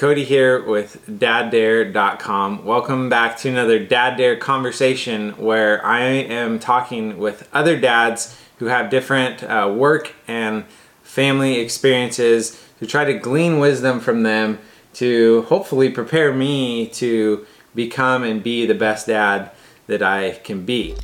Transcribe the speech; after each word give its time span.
Cody 0.00 0.24
here 0.24 0.64
with 0.64 1.04
daddare.com. 1.06 2.64
Welcome 2.64 3.10
back 3.10 3.36
to 3.36 3.50
another 3.50 3.78
Dad 3.78 4.16
Dare 4.16 4.34
conversation 4.34 5.32
where 5.32 5.84
I 5.84 6.00
am 6.00 6.58
talking 6.58 7.18
with 7.18 7.46
other 7.52 7.78
dads 7.78 8.34
who 8.60 8.64
have 8.64 8.88
different 8.88 9.42
uh, 9.42 9.70
work 9.76 10.14
and 10.26 10.64
family 11.02 11.60
experiences 11.60 12.58
to 12.78 12.86
try 12.86 13.04
to 13.04 13.12
glean 13.12 13.58
wisdom 13.58 14.00
from 14.00 14.22
them 14.22 14.58
to 14.94 15.42
hopefully 15.42 15.90
prepare 15.90 16.32
me 16.32 16.86
to 16.92 17.44
become 17.74 18.22
and 18.22 18.42
be 18.42 18.64
the 18.64 18.74
best 18.74 19.06
dad 19.06 19.50
that 19.86 20.02
I 20.02 20.40
can 20.42 20.64
be. 20.64 20.96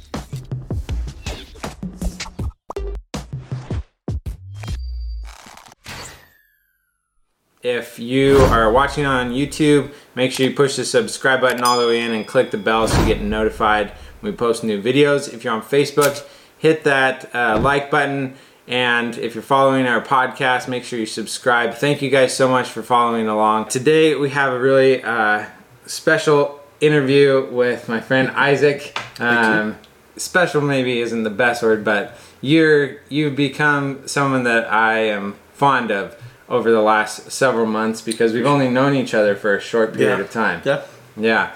If 7.96 8.00
you 8.00 8.36
are 8.36 8.70
watching 8.70 9.06
on 9.06 9.30
YouTube, 9.30 9.90
make 10.14 10.30
sure 10.30 10.46
you 10.46 10.54
push 10.54 10.76
the 10.76 10.84
subscribe 10.84 11.40
button 11.40 11.62
all 11.62 11.80
the 11.80 11.86
way 11.86 12.02
in 12.02 12.12
and 12.12 12.26
click 12.26 12.50
the 12.50 12.58
bell 12.58 12.86
so 12.86 13.00
you 13.00 13.06
get 13.06 13.22
notified 13.22 13.90
when 14.20 14.32
we 14.32 14.36
post 14.36 14.62
new 14.62 14.82
videos. 14.82 15.32
If 15.32 15.42
you're 15.42 15.54
on 15.54 15.62
Facebook, 15.62 16.22
hit 16.58 16.84
that 16.84 17.34
uh, 17.34 17.58
like 17.58 17.90
button. 17.90 18.34
And 18.68 19.16
if 19.16 19.34
you're 19.34 19.40
following 19.40 19.86
our 19.86 20.02
podcast, 20.02 20.68
make 20.68 20.84
sure 20.84 20.98
you 20.98 21.06
subscribe. 21.06 21.72
Thank 21.72 22.02
you 22.02 22.10
guys 22.10 22.36
so 22.36 22.50
much 22.50 22.68
for 22.68 22.82
following 22.82 23.28
along. 23.28 23.68
Today 23.70 24.14
we 24.14 24.28
have 24.28 24.52
a 24.52 24.60
really 24.60 25.02
uh, 25.02 25.46
special 25.86 26.60
interview 26.82 27.48
with 27.50 27.88
my 27.88 28.02
friend 28.02 28.28
Isaac. 28.32 28.94
Um, 29.18 29.78
special 30.18 30.60
maybe 30.60 31.00
isn't 31.00 31.22
the 31.22 31.30
best 31.30 31.62
word, 31.62 31.82
but 31.82 32.18
you're 32.42 32.98
you've 33.08 33.36
become 33.36 34.06
someone 34.06 34.42
that 34.42 34.70
I 34.70 34.98
am 34.98 35.36
fond 35.54 35.90
of 35.90 36.14
over 36.48 36.70
the 36.70 36.80
last 36.80 37.30
several 37.32 37.66
months 37.66 38.00
because 38.00 38.32
we've 38.32 38.46
only 38.46 38.68
known 38.68 38.94
each 38.94 39.14
other 39.14 39.34
for 39.34 39.56
a 39.56 39.60
short 39.60 39.94
period 39.94 40.18
Yeah. 40.18 40.24
of 40.24 40.30
time. 40.30 40.62
Yeah. 40.64 40.82
Yeah. 41.16 41.54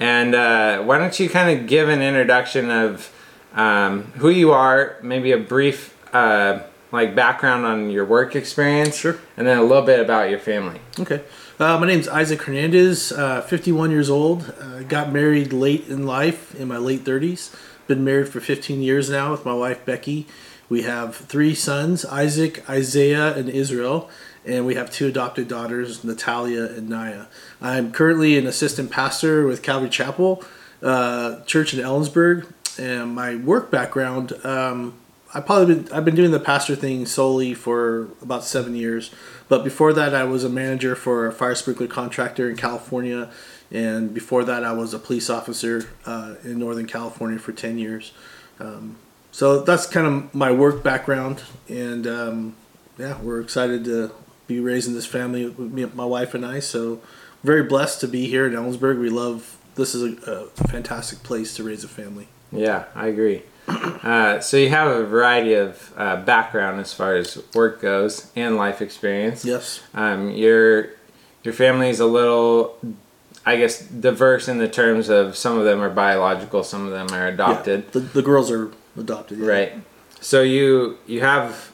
And 0.00 0.34
uh, 0.34 0.82
why 0.82 0.98
don't 0.98 1.18
you 1.20 1.28
kind 1.28 1.58
of 1.60 1.66
give 1.66 1.88
an 1.88 2.02
introduction 2.02 2.70
of 2.70 3.12
um, 3.54 4.04
who 4.16 4.30
you 4.30 4.50
are, 4.52 4.96
maybe 5.02 5.30
a 5.32 5.38
brief 5.38 5.96
uh, 6.14 6.60
like 6.90 7.14
background 7.14 7.64
on 7.64 7.90
your 7.90 8.04
work 8.04 8.34
experience, 8.34 8.96
Sure. 8.96 9.16
and 9.36 9.46
then 9.46 9.58
a 9.58 9.62
little 9.62 9.84
bit 9.84 10.00
about 10.00 10.28
your 10.30 10.38
family. 10.38 10.80
Okay. 10.98 11.22
Uh, 11.60 11.78
my 11.78 11.86
name's 11.86 12.08
Isaac 12.08 12.42
Hernandez, 12.42 13.12
uh, 13.12 13.42
51 13.42 13.90
years 13.90 14.10
old. 14.10 14.52
Uh, 14.60 14.80
got 14.80 15.12
married 15.12 15.52
late 15.52 15.86
in 15.88 16.04
life, 16.06 16.54
in 16.56 16.66
my 16.68 16.78
late 16.78 17.04
30s. 17.04 17.54
Been 17.86 18.04
married 18.04 18.28
for 18.28 18.40
15 18.40 18.82
years 18.82 19.08
now 19.10 19.30
with 19.30 19.44
my 19.44 19.54
wife 19.54 19.84
Becky. 19.84 20.26
We 20.68 20.82
have 20.82 21.14
three 21.14 21.54
sons 21.54 22.04
Isaac, 22.06 22.68
Isaiah, 22.68 23.34
and 23.36 23.48
Israel. 23.48 24.10
And 24.44 24.66
we 24.66 24.74
have 24.74 24.90
two 24.90 25.06
adopted 25.06 25.46
daughters, 25.48 26.02
Natalia 26.02 26.64
and 26.64 26.88
Naya. 26.88 27.26
I'm 27.60 27.92
currently 27.92 28.36
an 28.36 28.46
assistant 28.46 28.90
pastor 28.90 29.46
with 29.46 29.62
Calvary 29.62 29.88
Chapel 29.88 30.42
uh, 30.82 31.40
Church 31.44 31.72
in 31.74 31.80
Ellensburg. 31.80 32.52
And 32.78 33.14
my 33.14 33.36
work 33.36 33.70
background, 33.70 34.32
um, 34.44 34.94
I 35.34 35.40
probably 35.40 35.76
been 35.76 35.92
I've 35.92 36.04
been 36.04 36.14
doing 36.14 36.30
the 36.30 36.40
pastor 36.40 36.76
thing 36.76 37.06
solely 37.06 37.54
for 37.54 38.08
about 38.20 38.44
seven 38.44 38.74
years, 38.74 39.10
but 39.48 39.64
before 39.64 39.92
that 39.94 40.14
I 40.14 40.24
was 40.24 40.44
a 40.44 40.48
manager 40.48 40.94
for 40.94 41.26
a 41.26 41.32
fire 41.32 41.54
sprinkler 41.54 41.86
contractor 41.86 42.50
in 42.50 42.56
California, 42.56 43.30
and 43.70 44.12
before 44.12 44.44
that 44.44 44.62
I 44.62 44.72
was 44.72 44.92
a 44.92 44.98
police 44.98 45.30
officer 45.30 45.90
uh, 46.04 46.34
in 46.44 46.58
Northern 46.58 46.86
California 46.86 47.38
for 47.38 47.52
ten 47.52 47.78
years. 47.78 48.12
Um, 48.60 48.96
so 49.30 49.62
that's 49.62 49.86
kind 49.86 50.06
of 50.06 50.34
my 50.34 50.52
work 50.52 50.82
background, 50.82 51.42
and 51.66 52.06
um, 52.06 52.56
yeah, 52.98 53.18
we're 53.22 53.40
excited 53.40 53.84
to 53.84 54.12
be 54.52 54.60
raising 54.60 54.94
this 54.94 55.06
family 55.06 55.46
with 55.46 55.72
me, 55.72 55.84
my 55.94 56.04
wife 56.04 56.34
and 56.34 56.44
I. 56.44 56.60
So 56.60 57.00
very 57.42 57.62
blessed 57.62 58.00
to 58.00 58.08
be 58.08 58.26
here 58.26 58.46
in 58.46 58.52
Ellensburg. 58.52 59.00
We 59.00 59.10
love 59.10 59.58
this 59.74 59.94
is 59.94 60.02
a, 60.02 60.30
a 60.30 60.46
fantastic 60.68 61.22
place 61.22 61.54
to 61.56 61.64
raise 61.64 61.82
a 61.84 61.88
family. 61.88 62.28
Yeah, 62.50 62.84
I 62.94 63.08
agree. 63.08 63.42
Uh, 64.02 64.40
so 64.40 64.56
you 64.56 64.68
have 64.68 64.88
a 64.88 65.06
variety 65.06 65.54
of 65.54 65.92
uh, 65.96 66.16
background 66.16 66.80
as 66.80 66.92
far 66.92 67.14
as 67.14 67.40
work 67.54 67.80
goes 67.80 68.32
and 68.34 68.56
life 68.56 68.82
experience. 68.82 69.44
Yes. 69.44 69.80
Um, 69.94 70.30
your 70.32 70.90
your 71.44 71.54
family 71.54 71.88
is 71.88 72.00
a 72.00 72.06
little, 72.06 72.76
I 73.46 73.56
guess, 73.56 73.80
diverse 73.80 74.48
in 74.48 74.58
the 74.58 74.68
terms 74.68 75.08
of 75.08 75.36
some 75.36 75.56
of 75.56 75.64
them 75.64 75.80
are 75.80 75.88
biological, 75.88 76.64
some 76.64 76.84
of 76.84 76.90
them 76.92 77.16
are 77.16 77.28
adopted. 77.28 77.84
Yeah, 77.84 77.90
the, 77.92 78.00
the 78.00 78.22
girls 78.22 78.50
are 78.50 78.72
adopted. 78.96 79.38
yeah. 79.38 79.46
Right. 79.46 79.72
So 80.20 80.42
you 80.42 80.98
you 81.06 81.20
have, 81.20 81.71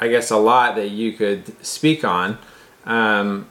I 0.00 0.08
guess, 0.08 0.30
a 0.30 0.36
lot 0.36 0.76
that 0.76 0.88
you 0.88 1.12
could 1.12 1.64
speak 1.64 2.04
on. 2.04 2.38
Um, 2.86 3.46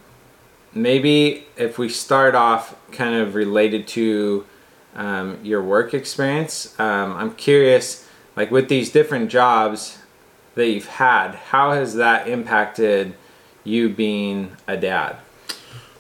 maybe 0.74 1.46
if 1.56 1.78
we 1.78 1.90
start 1.90 2.34
off 2.34 2.76
kind 2.92 3.16
of 3.16 3.36
related 3.36 3.88
to 3.90 4.46
um, 4.96 5.38
your 5.44 5.62
work 5.62 5.94
experience, 5.94 6.78
um, 6.80 7.16
I'm 7.16 7.36
curious, 7.36 8.10
like 8.36 8.50
with 8.50 8.68
these 8.68 8.90
different 8.90 9.30
jobs 9.30 10.00
that 10.56 10.68
you've 10.68 10.88
had, 10.88 11.36
how 11.36 11.72
has 11.72 11.94
that 11.96 12.28
impacted 12.28 13.14
you 13.64 13.88
being 13.88 14.58
a 14.68 14.76
dad? 14.76 15.18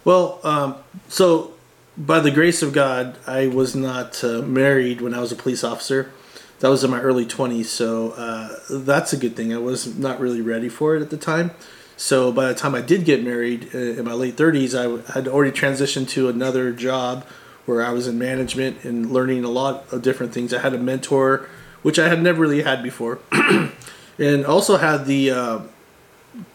Well, 0.04 0.40
um, 0.44 0.76
so 1.08 1.54
by 1.96 2.20
the 2.20 2.32
grace 2.32 2.64
of 2.64 2.74
God, 2.74 3.18
I 3.28 3.48
was 3.48 3.76
not 3.76 4.24
uh, 4.24 4.42
married 4.42 5.02
when 5.02 5.14
I 5.14 5.20
was 5.20 5.32
a 5.32 5.36
police 5.36 5.64
officer. 5.64 6.12
That 6.60 6.70
was 6.70 6.84
in 6.84 6.92
my 6.92 7.00
early 7.00 7.26
20s, 7.26 7.66
so 7.66 8.12
uh, 8.12 8.60
that's 8.70 9.14
a 9.14 9.18
good 9.18 9.36
thing. 9.36 9.54
I 9.54 9.58
was 9.58 9.98
not 9.98 10.20
really 10.20 10.42
ready 10.42 10.68
for 10.68 10.96
it 10.96 11.02
at 11.02 11.10
the 11.10 11.18
time. 11.18 11.52
So 11.96 12.32
by 12.32 12.48
the 12.48 12.54
time 12.54 12.76
I 12.76 12.82
did 12.82 13.06
get 13.06 13.24
married 13.24 13.70
uh, 13.74 13.78
in 13.78 14.06
my 14.06 14.14
late 14.14 14.36
30s, 14.36 14.74
I 14.74 15.14
had 15.14 15.28
already 15.28 15.58
transitioned 15.58 16.10
to 16.10 16.28
another 16.28 16.72
job 16.74 17.26
where 17.66 17.84
I 17.84 17.92
was 17.92 18.08
in 18.08 18.18
management 18.18 18.84
and 18.84 19.12
learning 19.12 19.44
a 19.44 19.50
lot 19.50 19.92
of 19.94 20.02
different 20.02 20.34
things. 20.34 20.54
I 20.54 20.60
had 20.60 20.74
a 20.74 20.78
mentor, 20.78 21.48
which 21.82 22.00
I 22.00 22.10
had 22.10 22.22
never 22.22 22.42
really 22.42 22.64
had 22.64 22.84
before, 22.84 23.20
and 24.18 24.46
also 24.46 24.78
had 24.78 25.06
the 25.06 25.32
uh, 25.32 25.60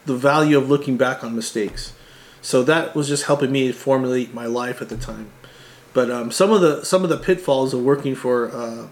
the 0.07 0.17
value 0.17 0.59
of 0.59 0.69
looking 0.69 0.97
back 0.97 1.23
on 1.23 1.35
mistakes. 1.35 1.95
So 2.43 2.63
that 2.65 2.95
was 2.95 3.09
just 3.09 3.25
helping 3.25 3.53
me 3.53 3.73
formulate 3.73 4.35
my 4.35 4.47
life 4.47 4.83
at 4.83 4.89
the 4.89 4.97
time. 4.97 5.31
But 5.93 6.11
um, 6.11 6.31
some 6.31 6.51
of 6.51 6.61
the 6.61 6.85
some 6.85 7.05
of 7.05 7.11
the 7.11 7.17
pitfalls 7.17 7.73
of 7.73 7.83
working 7.83 8.15
for 8.15 8.51
uh, 8.51 8.89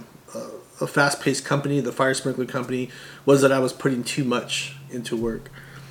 a, 0.81 0.87
fast-paced 0.87 1.45
company, 1.45 1.81
the 1.81 1.93
fire 1.93 2.15
sprinkler 2.15 2.47
company, 2.47 2.91
was 3.25 3.43
that 3.43 3.53
I 3.53 3.59
was 3.59 3.73
putting 3.73 4.05
too 4.05 4.25
much 4.25 4.77
into 4.91 5.17
work. 5.17 5.51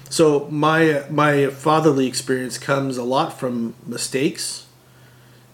So 0.10 0.48
my 0.50 1.06
my 1.10 1.48
fatherly 1.48 2.06
experience 2.06 2.58
comes 2.58 2.98
a 2.98 3.04
lot 3.04 3.40
from 3.40 3.76
mistakes, 3.86 4.66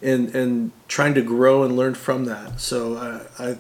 and 0.02 0.34
and 0.36 0.72
trying 0.88 1.14
to 1.14 1.22
grow 1.22 1.64
and 1.64 1.76
learn 1.78 1.94
from 1.94 2.26
that. 2.26 2.60
So 2.60 2.96
uh, 2.96 3.24
I 3.38 3.58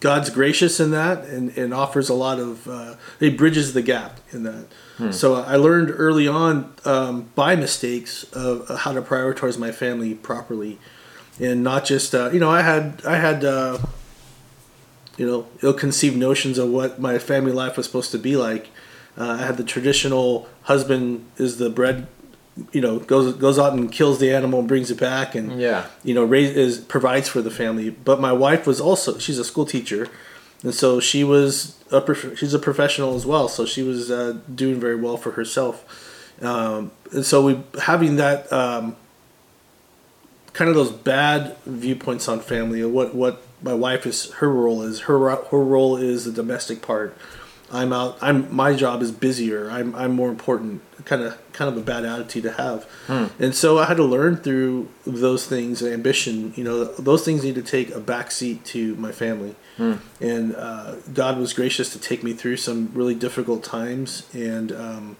God's 0.00 0.28
gracious 0.28 0.78
in 0.78 0.90
that 0.90 1.24
and, 1.24 1.56
and 1.56 1.72
offers 1.72 2.08
a 2.10 2.14
lot 2.14 2.38
of 2.38 2.68
uh, 2.68 2.96
he 3.18 3.30
bridges 3.30 3.72
the 3.72 3.82
gap 3.82 4.20
in 4.30 4.42
that. 4.42 4.66
So 5.12 5.36
I 5.36 5.56
learned 5.56 5.90
early 5.96 6.28
on 6.28 6.74
um, 6.84 7.30
by 7.34 7.56
mistakes 7.56 8.24
of 8.32 8.68
how 8.80 8.92
to 8.92 9.02
prioritize 9.02 9.58
my 9.58 9.72
family 9.72 10.14
properly, 10.14 10.78
and 11.40 11.62
not 11.64 11.86
just 11.86 12.14
uh, 12.14 12.30
you 12.32 12.38
know 12.38 12.50
I 12.50 12.62
had 12.62 13.02
I 13.06 13.16
had 13.16 13.44
uh, 13.44 13.78
you 15.16 15.26
know 15.26 15.46
ill-conceived 15.62 16.16
notions 16.16 16.58
of 16.58 16.68
what 16.70 17.00
my 17.00 17.18
family 17.18 17.52
life 17.52 17.76
was 17.76 17.86
supposed 17.86 18.10
to 18.12 18.18
be 18.18 18.36
like. 18.36 18.68
Uh, 19.18 19.38
I 19.40 19.46
had 19.46 19.56
the 19.56 19.64
traditional 19.64 20.46
husband 20.64 21.24
is 21.38 21.56
the 21.56 21.70
bread, 21.70 22.06
you 22.72 22.82
know, 22.82 22.98
goes 22.98 23.34
goes 23.34 23.58
out 23.58 23.72
and 23.72 23.90
kills 23.90 24.18
the 24.18 24.30
animal 24.30 24.58
and 24.60 24.68
brings 24.68 24.90
it 24.90 25.00
back, 25.00 25.34
and 25.34 25.58
Yeah. 25.58 25.86
you 26.04 26.12
know, 26.14 26.22
raise, 26.24 26.54
is 26.54 26.78
provides 26.78 27.26
for 27.28 27.40
the 27.40 27.50
family. 27.50 27.88
But 27.90 28.20
my 28.20 28.32
wife 28.32 28.66
was 28.66 28.78
also 28.80 29.16
she's 29.18 29.38
a 29.38 29.44
school 29.44 29.64
teacher, 29.64 30.08
and 30.62 30.74
so 30.74 31.00
she 31.00 31.24
was 31.24 31.76
a 31.90 32.02
prof- 32.02 32.38
she's 32.38 32.52
a 32.52 32.58
professional 32.58 33.14
as 33.14 33.24
well. 33.24 33.48
So 33.48 33.64
she 33.64 33.82
was 33.82 34.10
uh, 34.10 34.36
doing 34.54 34.78
very 34.78 34.96
well 34.96 35.16
for 35.16 35.30
herself, 35.32 35.82
um, 36.42 36.90
and 37.10 37.24
so 37.24 37.42
we 37.42 37.62
having 37.82 38.16
that 38.16 38.52
um, 38.52 38.96
kind 40.52 40.68
of 40.68 40.76
those 40.76 40.90
bad 40.92 41.56
viewpoints 41.64 42.28
on 42.28 42.40
family. 42.40 42.84
What 42.84 43.14
what 43.14 43.42
my 43.62 43.74
wife 43.74 44.06
is 44.06 44.30
her 44.34 44.50
role 44.52 44.82
is 44.82 45.00
her 45.00 45.18
her 45.36 45.64
role 45.64 45.96
is 45.96 46.24
the 46.24 46.32
domestic 46.32 46.82
part. 46.82 47.16
I'm 47.70 47.92
out. 47.92 48.16
I'm 48.20 48.54
my 48.54 48.74
job 48.74 49.02
is 49.02 49.10
busier. 49.10 49.70
I'm 49.70 49.94
I'm 49.94 50.12
more 50.12 50.28
important. 50.28 50.82
Kind 51.04 51.22
of 51.22 51.52
kind 51.52 51.68
of 51.68 51.76
a 51.76 51.80
bad 51.80 52.04
attitude 52.04 52.44
to 52.44 52.52
have, 52.52 52.86
and 53.38 53.54
so 53.54 53.78
I 53.78 53.86
had 53.86 53.96
to 53.96 54.04
learn 54.04 54.36
through 54.36 54.88
those 55.04 55.46
things. 55.46 55.82
Ambition, 55.82 56.52
you 56.56 56.64
know, 56.64 56.84
those 56.84 57.24
things 57.24 57.42
need 57.44 57.54
to 57.56 57.62
take 57.62 57.90
a 57.90 58.00
backseat 58.00 58.64
to 58.66 58.94
my 58.96 59.12
family, 59.12 59.54
and 60.20 60.54
uh, 60.54 60.96
God 61.12 61.38
was 61.38 61.52
gracious 61.52 61.92
to 61.92 61.98
take 61.98 62.22
me 62.22 62.32
through 62.34 62.56
some 62.56 62.90
really 62.94 63.14
difficult 63.14 63.62
times, 63.64 64.28
and 64.32 64.72
um, 64.72 65.16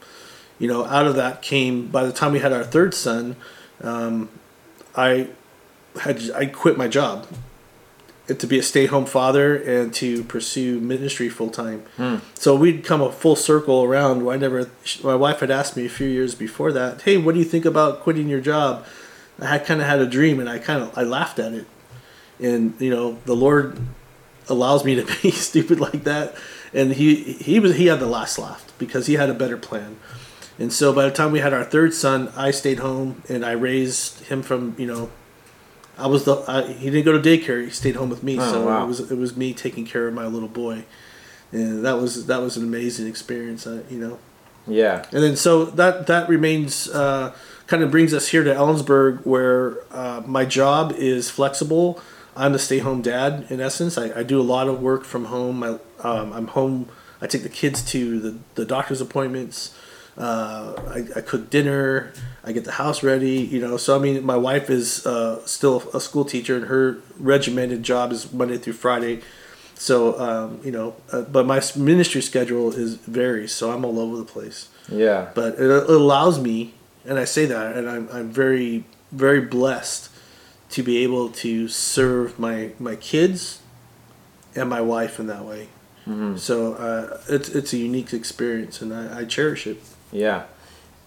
you 0.59 0.69
know, 0.69 0.85
out 0.85 1.07
of 1.07 1.17
that 1.17 1.43
came. 1.43 1.87
By 1.89 2.05
the 2.05 2.13
time 2.13 2.33
we 2.33 2.41
had 2.41 2.53
our 2.53 2.65
third 2.65 2.95
son, 2.95 3.37
um, 3.81 4.29
I 4.97 5.29
had 6.01 6.31
I 6.33 6.47
quit 6.47 6.77
my 6.77 6.89
job 6.89 7.27
to 8.29 8.47
be 8.47 8.59
a 8.59 8.63
stay-home 8.63 9.07
father 9.07 9.57
and 9.57 9.95
to 9.95 10.25
pursue 10.25 10.81
ministry 10.81 11.29
full 11.29 11.51
time. 11.51 11.85
Hmm. 11.97 12.17
So 12.35 12.57
we'd 12.57 12.85
come 12.85 13.01
a 13.01 13.13
full 13.13 13.37
circle 13.37 13.85
around. 13.85 14.29
I 14.29 14.37
never. 14.37 14.69
My 15.03 15.15
wife 15.15 15.41
had 15.41 15.51
asked 15.51 15.77
me 15.77 15.87
a 15.87 15.89
few 15.89 16.09
years 16.09 16.35
before 16.35 16.73
that, 16.73 17.03
"Hey, 17.03 17.17
what 17.17 17.33
do 17.33 17.39
you 17.39 17.45
think 17.45 17.65
about 17.65 18.01
quitting 18.01 18.29
your 18.29 18.41
job?" 18.41 18.85
I 19.41 19.47
had 19.47 19.67
kind 19.67 19.81
of 19.81 19.87
had 19.87 20.01
a 20.01 20.07
dream, 20.07 20.41
and 20.41 20.49
I 20.49 20.59
kind 20.59 20.83
of 20.83 20.97
I 20.99 21.03
laughed 21.03 21.39
at 21.39 21.53
it. 21.53 21.67
And 22.41 22.75
you 22.81 22.91
know, 22.91 23.19
the 23.25 23.37
Lord 23.37 23.79
allows 24.49 24.85
me 24.85 24.95
to 24.97 25.07
be 25.23 25.31
stupid 25.31 25.81
like 25.81 26.05
that, 26.05 26.35
and 26.75 26.95
he 26.95 27.35
he 27.35 27.61
was 27.61 27.77
he 27.77 27.87
had 27.87 28.01
the 28.01 28.07
last 28.07 28.39
laugh 28.39 28.73
because 28.79 29.07
he 29.07 29.15
had 29.15 29.31
a 29.31 29.35
better 29.35 29.57
plan. 29.57 29.97
And 30.59 30.73
so 30.73 30.93
by 30.93 31.05
the 31.05 31.11
time 31.11 31.33
we 31.33 31.41
had 31.41 31.53
our 31.53 31.65
third 31.65 31.93
son, 31.93 32.33
I 32.35 32.51
stayed 32.51 32.79
home 32.79 33.23
and 33.29 33.45
I 33.45 33.53
raised 33.53 34.25
him 34.25 34.43
from 34.43 34.75
you 34.79 34.87
know 34.87 35.11
I 35.99 36.07
was 36.09 36.25
the 36.25 36.45
I, 36.49 36.63
he 36.73 36.91
didn't 36.91 37.05
go 37.05 37.13
to 37.13 37.19
daycare. 37.29 37.65
He 37.65 37.71
stayed 37.71 37.97
home 37.97 38.11
with 38.11 38.23
me, 38.23 38.39
Oh, 38.39 38.53
so 38.53 38.67
wow. 38.67 38.85
it 38.85 38.87
was 38.89 39.11
it 39.11 39.17
was 39.19 39.37
me 39.37 39.53
taking 39.55 39.87
care 39.87 40.07
of 40.09 40.15
my 40.15 40.27
little 40.27 40.49
boy, 40.49 40.85
and 41.53 41.85
that 41.85 41.99
was 41.99 42.27
that 42.27 42.41
was 42.41 42.57
an 42.57 42.65
amazing 42.65 43.07
experience. 43.07 43.67
Uh, 43.67 43.83
you 43.89 43.99
know, 43.99 44.19
Yeah. 44.67 45.05
and 45.13 45.23
then 45.23 45.37
so 45.37 45.65
that 45.65 46.07
that 46.07 46.29
remains 46.29 46.89
uh, 46.91 47.35
kind 47.67 47.83
of 47.83 47.91
brings 47.91 48.13
us 48.13 48.29
here 48.29 48.45
to 48.45 48.53
Ellensburg, 48.55 49.25
where 49.25 49.79
uh, 49.91 50.23
my 50.27 50.45
job 50.45 50.93
is 50.97 51.31
flexible. 51.31 52.01
I'm 52.37 52.53
the 52.53 52.59
stay 52.59 52.79
home 52.81 53.01
dad 53.01 53.47
in 53.49 53.61
essence. 53.63 53.97
I, 53.97 54.21
I 54.21 54.23
do 54.23 54.39
a 54.39 54.45
lot 54.45 54.69
of 54.69 54.83
work 54.83 55.05
from 55.05 55.27
home. 55.27 55.63
I, 55.63 55.79
um, 56.01 56.33
I'm 56.35 56.49
home. 56.49 56.91
I 57.23 57.27
take 57.27 57.43
the 57.43 57.49
kids 57.49 57.83
to 57.93 58.21
the, 58.21 58.39
the 58.57 58.67
doctor's 58.67 59.01
appointments. 59.01 59.75
Uh, 60.17 60.73
I, 60.89 61.19
I 61.19 61.21
cook 61.21 61.51
dinner. 61.51 62.13
I 62.43 62.53
get 62.53 62.65
the 62.65 62.73
house 62.73 63.03
ready. 63.03 63.39
You 63.41 63.61
know, 63.61 63.77
so 63.77 63.97
I 63.97 63.99
mean, 63.99 64.25
my 64.25 64.37
wife 64.37 64.71
is 64.71 65.07
uh, 65.07 65.45
still 65.47 65.83
a 65.93 66.01
school 66.01 66.25
teacher, 66.25 66.57
and 66.57 66.67
her 66.67 66.99
regimented 67.19 67.83
job 67.83 68.13
is 68.13 68.33
Monday 68.33 68.57
through 68.57 68.75
Friday. 68.75 69.21
So 69.75 70.19
um, 70.19 70.61
you 70.65 70.71
know, 70.71 70.97
uh, 71.13 71.23
but 71.23 71.45
my 71.47 71.61
ministry 71.77 72.23
schedule 72.23 72.73
is 72.73 72.95
varies, 72.97 73.53
so 73.53 73.73
I'm 73.73 73.85
all 73.85 73.99
over 73.99 74.17
the 74.17 74.25
place. 74.25 74.69
Yeah. 74.89 75.31
But 75.35 75.55
it, 75.55 75.69
it 75.71 75.91
allows 75.91 76.41
me, 76.41 76.73
and 77.05 77.19
I 77.19 77.25
say 77.25 77.45
that, 77.47 77.77
and 77.77 77.89
I'm 77.89 78.09
I'm 78.11 78.31
very 78.31 78.85
very 79.13 79.41
blessed 79.41 80.11
to 80.71 80.83
be 80.83 80.99
able 80.99 81.29
to 81.31 81.69
serve 81.69 82.39
my 82.39 82.71
my 82.79 82.97
kids 82.97 83.61
and 84.55 84.71
my 84.71 84.81
wife 84.81 85.21
in 85.21 85.27
that 85.27 85.45
way. 85.45 85.69
So 86.37 86.75
uh, 86.75 87.21
it's 87.29 87.49
it's 87.49 87.73
a 87.73 87.79
unique 87.79 88.13
experience, 88.13 88.81
and 88.81 88.95
I, 88.95 89.19
I 89.21 89.25
cherish 89.25 89.67
it. 89.67 89.79
Yeah. 90.13 90.45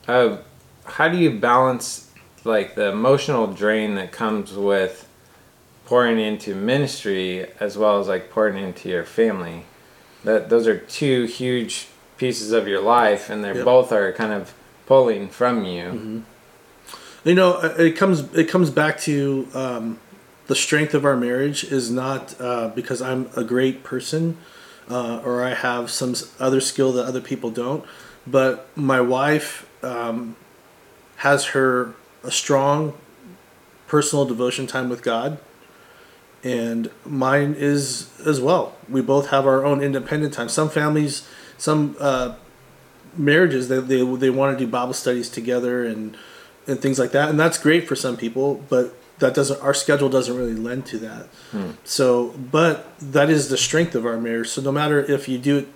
Uh, 0.08 0.38
how 0.86 1.08
do 1.08 1.18
you 1.18 1.40
balance 1.40 2.10
like 2.44 2.76
the 2.76 2.90
emotional 2.90 3.48
drain 3.48 3.96
that 3.96 4.12
comes 4.12 4.54
with 4.54 5.08
pouring 5.86 6.20
into 6.20 6.56
ministry 6.56 7.48
as 7.60 7.78
well 7.78 8.00
as 8.00 8.08
like 8.08 8.30
pouring 8.32 8.58
into 8.58 8.90
your 8.90 9.04
family? 9.04 9.66
That 10.24 10.50
those 10.50 10.68
are 10.68 10.78
two 10.78 11.26
huge 11.26 11.88
pieces 12.18 12.52
of 12.52 12.68
your 12.68 12.82
life, 12.82 13.30
and 13.30 13.44
they 13.44 13.54
Yep. 13.54 13.66
both 13.66 13.92
are 13.92 14.12
kind 14.12 14.34
of 14.34 14.54
pulling 14.86 15.30
from 15.30 15.64
you. 15.64 16.24
You 17.24 17.36
know, 17.36 17.54
uh, 17.54 17.76
it 17.78 17.96
comes 17.96 18.34
it 18.34 18.50
comes 18.50 18.70
back 18.70 19.00
to 19.02 19.48
um, 19.54 20.00
the 20.48 20.56
strength 20.56 20.94
of 20.94 21.06
our 21.06 21.16
marriage 21.16 21.64
is 21.64 21.92
not 21.92 22.36
uh, 22.40 22.70
because 22.70 23.02
I'm 23.02 23.30
a 23.36 23.44
great 23.44 23.84
person 23.84 24.38
uh, 24.90 25.22
or 25.24 25.44
I 25.44 25.54
have 25.54 25.92
some 25.92 26.16
other 26.40 26.60
skill 26.62 26.92
that 26.94 27.06
other 27.06 27.22
people 27.22 27.52
don't, 27.52 27.86
but 28.30 28.68
my 28.78 29.02
wife 29.02 29.70
um, 29.84 30.36
has 31.18 31.48
her 31.48 31.94
a 32.24 32.32
strong 32.32 32.94
personal 33.88 34.26
devotion 34.26 34.68
time 34.68 34.90
with 34.90 35.02
God, 35.02 35.40
and 36.44 36.92
mine 37.06 37.56
is 37.58 38.10
as 38.26 38.40
well. 38.40 38.76
We 38.88 39.02
both 39.02 39.30
have 39.30 39.46
our 39.46 39.66
own 39.66 39.82
independent 39.82 40.34
time. 40.34 40.50
Some 40.50 40.70
families, 40.70 41.28
some 41.58 41.96
uh, 42.00 42.36
marriages, 43.16 43.68
they, 43.68 43.80
they 43.80 44.04
they 44.16 44.30
want 44.30 44.58
to 44.58 44.66
do 44.66 44.70
Bible 44.70 44.94
studies 44.94 45.30
together 45.30 45.86
and 45.86 46.18
and 46.68 46.80
things 46.82 47.00
like 47.00 47.12
that, 47.12 47.30
and 47.30 47.40
that's 47.40 47.58
great 47.58 47.88
for 47.88 47.96
some 47.96 48.16
people. 48.16 48.64
But 48.70 48.96
that 49.20 49.34
doesn't 49.34 49.62
our 49.62 49.74
schedule 49.74 50.10
doesn't 50.10 50.36
really 50.36 50.56
lend 50.56 50.86
to 50.88 50.98
that. 51.00 51.28
So, 51.84 52.30
but 52.52 52.98
that 53.00 53.30
is 53.30 53.50
the 53.50 53.58
strength 53.58 53.96
of 53.96 54.06
our 54.06 54.18
marriage. 54.18 54.50
So 54.50 54.62
no 54.62 54.72
matter 54.72 55.00
if 55.00 55.28
you 55.28 55.38
do 55.38 55.58
it 55.58 55.68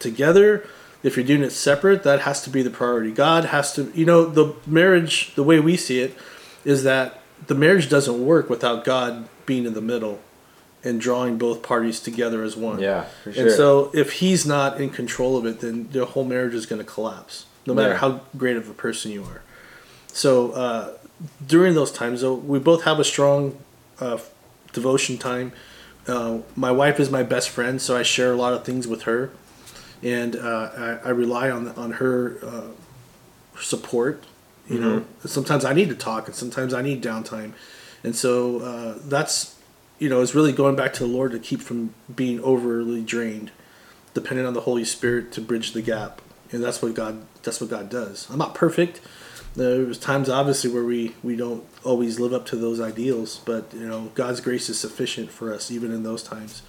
together, 0.00 0.66
if 1.08 1.16
you're 1.16 1.26
doing 1.26 1.42
it 1.42 1.50
separate, 1.50 2.04
that 2.04 2.20
has 2.20 2.42
to 2.42 2.50
be 2.50 2.62
the 2.62 2.70
priority. 2.70 3.10
God 3.10 3.46
has 3.46 3.72
to, 3.74 3.90
you 3.94 4.04
know, 4.04 4.24
the 4.26 4.54
marriage, 4.66 5.34
the 5.34 5.42
way 5.42 5.58
we 5.58 5.76
see 5.76 5.98
it, 6.00 6.14
is 6.64 6.84
that 6.84 7.20
the 7.46 7.54
marriage 7.54 7.88
doesn't 7.88 8.24
work 8.24 8.48
without 8.48 8.84
God 8.84 9.28
being 9.46 9.64
in 9.66 9.74
the 9.74 9.80
middle 9.80 10.20
and 10.84 11.00
drawing 11.00 11.38
both 11.38 11.62
parties 11.62 11.98
together 11.98 12.42
as 12.44 12.56
one. 12.56 12.78
Yeah, 12.78 13.06
for 13.24 13.32
sure. 13.32 13.46
And 13.46 13.52
so 13.52 13.90
if 13.94 14.12
he's 14.20 14.46
not 14.46 14.80
in 14.80 14.90
control 14.90 15.36
of 15.36 15.44
it, 15.46 15.60
then 15.60 15.88
the 15.90 16.04
whole 16.04 16.24
marriage 16.24 16.54
is 16.54 16.66
going 16.66 16.78
to 16.84 16.90
collapse, 16.94 17.46
no 17.66 17.74
matter 17.74 17.90
Yeah. 17.90 17.96
how 17.98 18.20
great 18.36 18.56
of 18.56 18.68
a 18.70 18.74
person 18.74 19.10
you 19.10 19.24
are. 19.24 19.42
So 20.12 20.52
uh, 20.52 20.92
during 21.46 21.74
those 21.74 21.90
times, 21.90 22.20
though, 22.20 22.34
we 22.34 22.58
both 22.58 22.82
have 22.84 22.98
a 23.00 23.04
strong 23.04 23.58
uh, 24.00 24.18
devotion 24.72 25.18
time. 25.18 25.52
Uh, 26.06 26.38
my 26.56 26.70
wife 26.72 26.98
is 27.00 27.10
my 27.10 27.22
best 27.22 27.48
friend, 27.50 27.82
so 27.82 27.96
I 27.96 28.02
share 28.02 28.32
a 28.32 28.36
lot 28.36 28.52
of 28.52 28.64
things 28.64 28.86
with 28.86 29.02
her, 29.02 29.30
and 30.02 30.36
uh, 30.36 30.98
I, 31.04 31.08
I 31.08 31.10
rely 31.10 31.50
on 31.50 31.68
on 31.70 31.92
her 31.92 32.38
uh, 32.42 32.68
support. 33.60 34.24
You 34.68 34.78
know, 34.78 35.04
sometimes 35.24 35.64
I 35.64 35.72
need 35.72 35.88
to 35.88 35.94
talk, 35.94 36.26
and 36.26 36.36
sometimes 36.36 36.74
I 36.74 36.82
need 36.82 37.02
downtime, 37.02 37.52
and 38.04 38.14
so 38.14 38.58
uh, 38.58 38.98
that's 39.02 39.58
you 39.98 40.08
know, 40.08 40.20
is 40.20 40.34
really 40.34 40.52
going 40.52 40.76
back 40.76 40.92
to 40.94 41.00
the 41.00 41.08
Lord 41.08 41.32
to 41.32 41.38
keep 41.38 41.60
from 41.60 41.94
being 42.14 42.40
overly 42.40 43.02
drained, 43.02 43.50
depending 44.14 44.46
on 44.46 44.54
the 44.54 44.62
Holy 44.62 44.84
Spirit 44.84 45.32
to 45.32 45.40
bridge 45.40 45.72
the 45.72 45.82
gap, 45.82 46.22
and 46.52 46.62
that's 46.62 46.80
what 46.80 46.94
God 46.94 47.26
that's 47.42 47.60
what 47.60 47.70
God 47.70 47.88
does. 47.90 48.28
I'm 48.30 48.38
not 48.38 48.54
perfect. 48.54 49.00
There's 49.56 49.98
times 49.98 50.28
obviously 50.28 50.70
where 50.70 50.84
we 50.84 51.14
we 51.22 51.34
don't 51.34 51.64
always 51.82 52.20
live 52.20 52.32
up 52.32 52.46
to 52.46 52.56
those 52.56 52.80
ideals, 52.80 53.40
but 53.44 53.72
you 53.74 53.88
know 53.88 54.12
God's 54.14 54.40
grace 54.40 54.68
is 54.68 54.78
sufficient 54.78 55.30
for 55.30 55.52
us 55.52 55.70
even 55.70 55.92
in 55.92 56.04
those 56.04 56.22
times. 56.22 56.62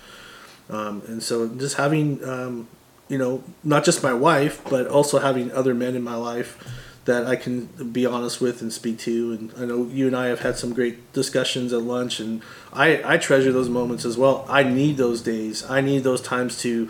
Um, 0.70 1.02
and 1.08 1.22
so 1.22 1.48
just 1.48 1.78
having 1.78 2.24
um, 2.28 2.68
you 3.10 3.18
know 3.18 3.44
not 3.64 3.84
just 3.84 4.02
my 4.02 4.14
wife, 4.14 4.62
but 4.70 4.88
also 4.88 5.20
having 5.20 5.52
other 5.52 5.74
men 5.74 5.96
in 5.96 6.04
my 6.04 6.16
life 6.16 6.58
that 7.06 7.26
I 7.26 7.36
can 7.36 7.66
be 7.92 8.06
honest 8.06 8.40
with 8.40 8.62
and 8.62 8.72
speak 8.72 9.00
to. 9.00 9.34
And 9.34 9.54
I 9.58 9.66
know 9.66 9.86
you 9.88 10.08
and 10.08 10.16
I 10.16 10.28
have 10.28 10.42
had 10.42 10.58
some 10.58 10.74
great 10.74 11.12
discussions 11.12 11.74
at 11.74 11.82
lunch, 11.82 12.20
and 12.20 12.42
I 12.72 13.02
I 13.04 13.18
treasure 13.18 13.52
those 13.52 13.70
moments 13.70 14.06
as 14.06 14.18
well. 14.18 14.46
I 14.48 14.64
need 14.64 14.98
those 14.98 15.22
days. 15.22 15.70
I 15.70 15.82
need 15.82 16.04
those 16.04 16.22
times 16.22 16.60
to 16.62 16.90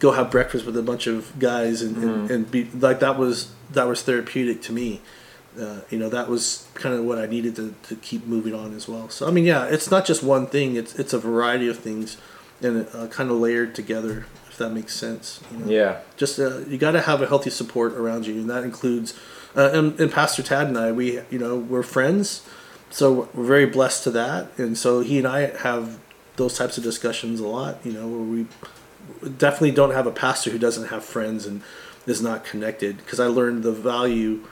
go 0.00 0.12
have 0.12 0.30
breakfast 0.30 0.66
with 0.66 0.76
a 0.76 0.82
bunch 0.82 1.06
of 1.06 1.38
guys 1.38 1.82
and, 1.82 1.94
and, 2.02 2.30
and 2.30 2.50
be 2.50 2.64
like 2.74 3.00
that 3.00 3.18
was 3.18 3.52
that 3.72 3.86
was 3.86 4.02
therapeutic 4.02 4.62
to 4.62 4.72
me 4.72 5.02
uh, 5.58 5.80
you 5.90 5.98
know 5.98 6.08
that 6.08 6.28
was 6.28 6.66
kind 6.74 6.94
of 6.94 7.04
what 7.04 7.18
I 7.18 7.26
needed 7.26 7.56
to, 7.56 7.74
to 7.84 7.96
keep 7.96 8.26
moving 8.26 8.54
on 8.54 8.74
as 8.74 8.88
well. 8.88 9.08
So 9.08 9.26
I 9.26 9.30
mean, 9.30 9.44
yeah, 9.44 9.66
it's 9.66 9.90
not 9.90 10.04
just 10.06 10.22
one 10.22 10.46
thing; 10.46 10.76
it's 10.76 10.98
it's 10.98 11.12
a 11.12 11.18
variety 11.18 11.68
of 11.68 11.78
things, 11.78 12.16
and 12.62 12.86
uh, 12.94 13.08
kind 13.08 13.30
of 13.30 13.36
layered 13.36 13.74
together. 13.74 14.26
That 14.60 14.72
makes 14.72 14.94
sense. 14.94 15.40
You 15.50 15.56
know? 15.56 15.66
Yeah. 15.66 16.00
Just 16.18 16.38
uh, 16.38 16.58
you 16.68 16.76
got 16.76 16.90
to 16.90 17.00
have 17.00 17.22
a 17.22 17.26
healthy 17.26 17.48
support 17.48 17.94
around 17.94 18.26
you, 18.26 18.34
and 18.34 18.50
that 18.50 18.62
includes. 18.62 19.18
Uh, 19.56 19.70
and, 19.72 19.98
and 19.98 20.12
Pastor 20.12 20.42
Tad 20.42 20.66
and 20.68 20.76
I, 20.76 20.92
we 20.92 21.20
you 21.30 21.38
know 21.38 21.56
we're 21.56 21.82
friends, 21.82 22.46
so 22.90 23.30
we're 23.32 23.44
very 23.44 23.64
blessed 23.64 24.04
to 24.04 24.10
that, 24.10 24.48
and 24.58 24.76
so 24.76 25.00
he 25.00 25.16
and 25.16 25.26
I 25.26 25.56
have 25.56 25.98
those 26.36 26.58
types 26.58 26.76
of 26.76 26.84
discussions 26.84 27.40
a 27.40 27.46
lot. 27.46 27.78
You 27.84 27.92
know, 27.92 28.06
where 28.06 28.20
we 28.20 28.46
definitely 29.38 29.70
don't 29.70 29.92
have 29.92 30.06
a 30.06 30.12
pastor 30.12 30.50
who 30.50 30.58
doesn't 30.58 30.88
have 30.88 31.06
friends 31.06 31.46
and 31.46 31.62
is 32.06 32.20
not 32.20 32.44
connected 32.44 32.98
because 32.98 33.18
I 33.18 33.28
learned 33.28 33.62
the 33.62 33.72
value 33.72 34.44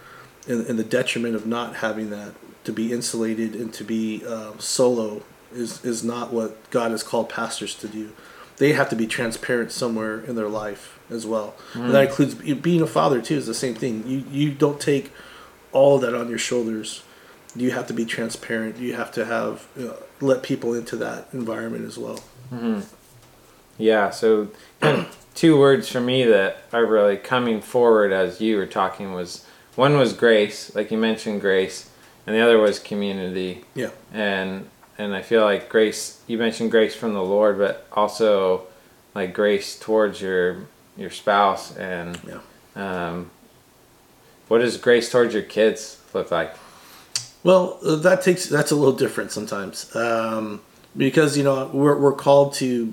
and, 0.48 0.66
and 0.66 0.78
the 0.78 0.84
detriment 0.84 1.34
of 1.34 1.46
not 1.46 1.76
having 1.76 2.08
that 2.10 2.32
to 2.64 2.72
be 2.72 2.92
insulated 2.92 3.54
and 3.54 3.74
to 3.74 3.84
be 3.84 4.24
uh, 4.26 4.52
solo 4.58 5.22
is 5.52 5.84
is 5.84 6.02
not 6.02 6.32
what 6.32 6.70
God 6.70 6.92
has 6.92 7.02
called 7.02 7.28
pastors 7.28 7.74
to 7.74 7.88
do. 7.88 8.12
They 8.58 8.72
have 8.72 8.88
to 8.90 8.96
be 8.96 9.06
transparent 9.06 9.70
somewhere 9.72 10.20
in 10.20 10.34
their 10.34 10.48
life 10.48 10.98
as 11.10 11.26
well. 11.26 11.54
And 11.74 11.94
that 11.94 12.08
includes 12.08 12.34
being 12.34 12.82
a 12.82 12.86
father 12.86 13.22
too. 13.22 13.36
Is 13.36 13.46
the 13.46 13.54
same 13.54 13.74
thing. 13.74 14.06
You 14.06 14.24
you 14.30 14.52
don't 14.52 14.80
take 14.80 15.12
all 15.72 15.96
of 15.96 16.02
that 16.02 16.14
on 16.14 16.28
your 16.28 16.38
shoulders. 16.38 17.02
You 17.54 17.70
have 17.70 17.86
to 17.86 17.94
be 17.94 18.04
transparent. 18.04 18.76
You 18.76 18.94
have 18.94 19.12
to 19.12 19.24
have 19.24 19.66
uh, 19.78 19.94
let 20.20 20.42
people 20.42 20.74
into 20.74 20.96
that 20.96 21.28
environment 21.32 21.84
as 21.86 21.96
well. 21.96 22.18
Hmm. 22.50 22.80
Yeah, 23.78 24.10
so 24.10 24.48
two 25.34 25.58
words 25.58 25.88
for 25.88 26.00
me 26.00 26.24
that 26.24 26.58
are 26.72 26.84
really 26.84 27.16
coming 27.16 27.60
forward 27.60 28.12
as 28.12 28.40
you 28.40 28.56
were 28.56 28.66
talking 28.66 29.12
was 29.12 29.46
one 29.76 29.96
was 29.96 30.12
grace, 30.12 30.74
like 30.74 30.90
you 30.90 30.98
mentioned 30.98 31.40
grace, 31.40 31.88
and 32.26 32.34
the 32.34 32.40
other 32.40 32.58
was 32.58 32.80
community. 32.80 33.64
Yeah. 33.74 33.90
And 34.12 34.68
and 34.98 35.14
I 35.14 35.22
feel 35.22 35.42
like 35.42 35.68
grace 35.68 36.20
you 36.26 36.36
mentioned 36.38 36.70
grace 36.70 36.94
from 36.94 37.14
the 37.14 37.22
Lord, 37.22 37.58
but 37.58 37.86
also 37.92 38.66
like 39.14 39.32
grace 39.32 39.78
towards 39.78 40.20
your 40.20 40.66
your 40.96 41.10
spouse 41.10 41.76
and 41.76 42.18
Yeah. 42.26 42.40
um, 42.76 43.30
what 44.48 44.58
does 44.58 44.76
grace 44.76 45.10
towards 45.10 45.32
your 45.34 45.42
kids 45.44 45.98
look 46.12 46.30
like? 46.30 46.54
Well, 47.44 47.78
that 47.82 48.22
takes 48.22 48.46
that's 48.46 48.70
a 48.70 48.76
little 48.76 48.96
different 48.96 49.30
sometimes. 49.32 49.94
Um, 49.94 50.60
because 50.96 51.36
you 51.36 51.44
know 51.44 51.70
we're 51.72 51.96
we're 51.96 52.12
called 52.14 52.54
to 52.54 52.92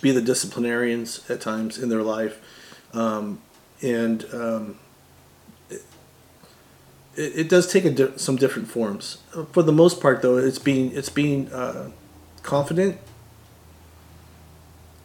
be 0.00 0.10
the 0.12 0.22
disciplinarians 0.22 1.28
at 1.28 1.40
times 1.40 1.76
in 1.78 1.88
their 1.90 2.02
life, 2.02 2.40
um, 2.94 3.40
and 3.82 4.24
um, 4.32 4.78
it 7.16 7.48
does 7.48 7.70
take 7.70 7.84
a 7.84 7.90
di- 7.90 8.16
some 8.16 8.36
different 8.36 8.68
forms. 8.68 9.18
For 9.52 9.62
the 9.62 9.72
most 9.72 10.00
part, 10.00 10.22
though, 10.22 10.38
it's 10.38 10.58
being 10.58 10.92
it's 10.92 11.08
being 11.10 11.52
uh, 11.52 11.90
confident 12.42 12.98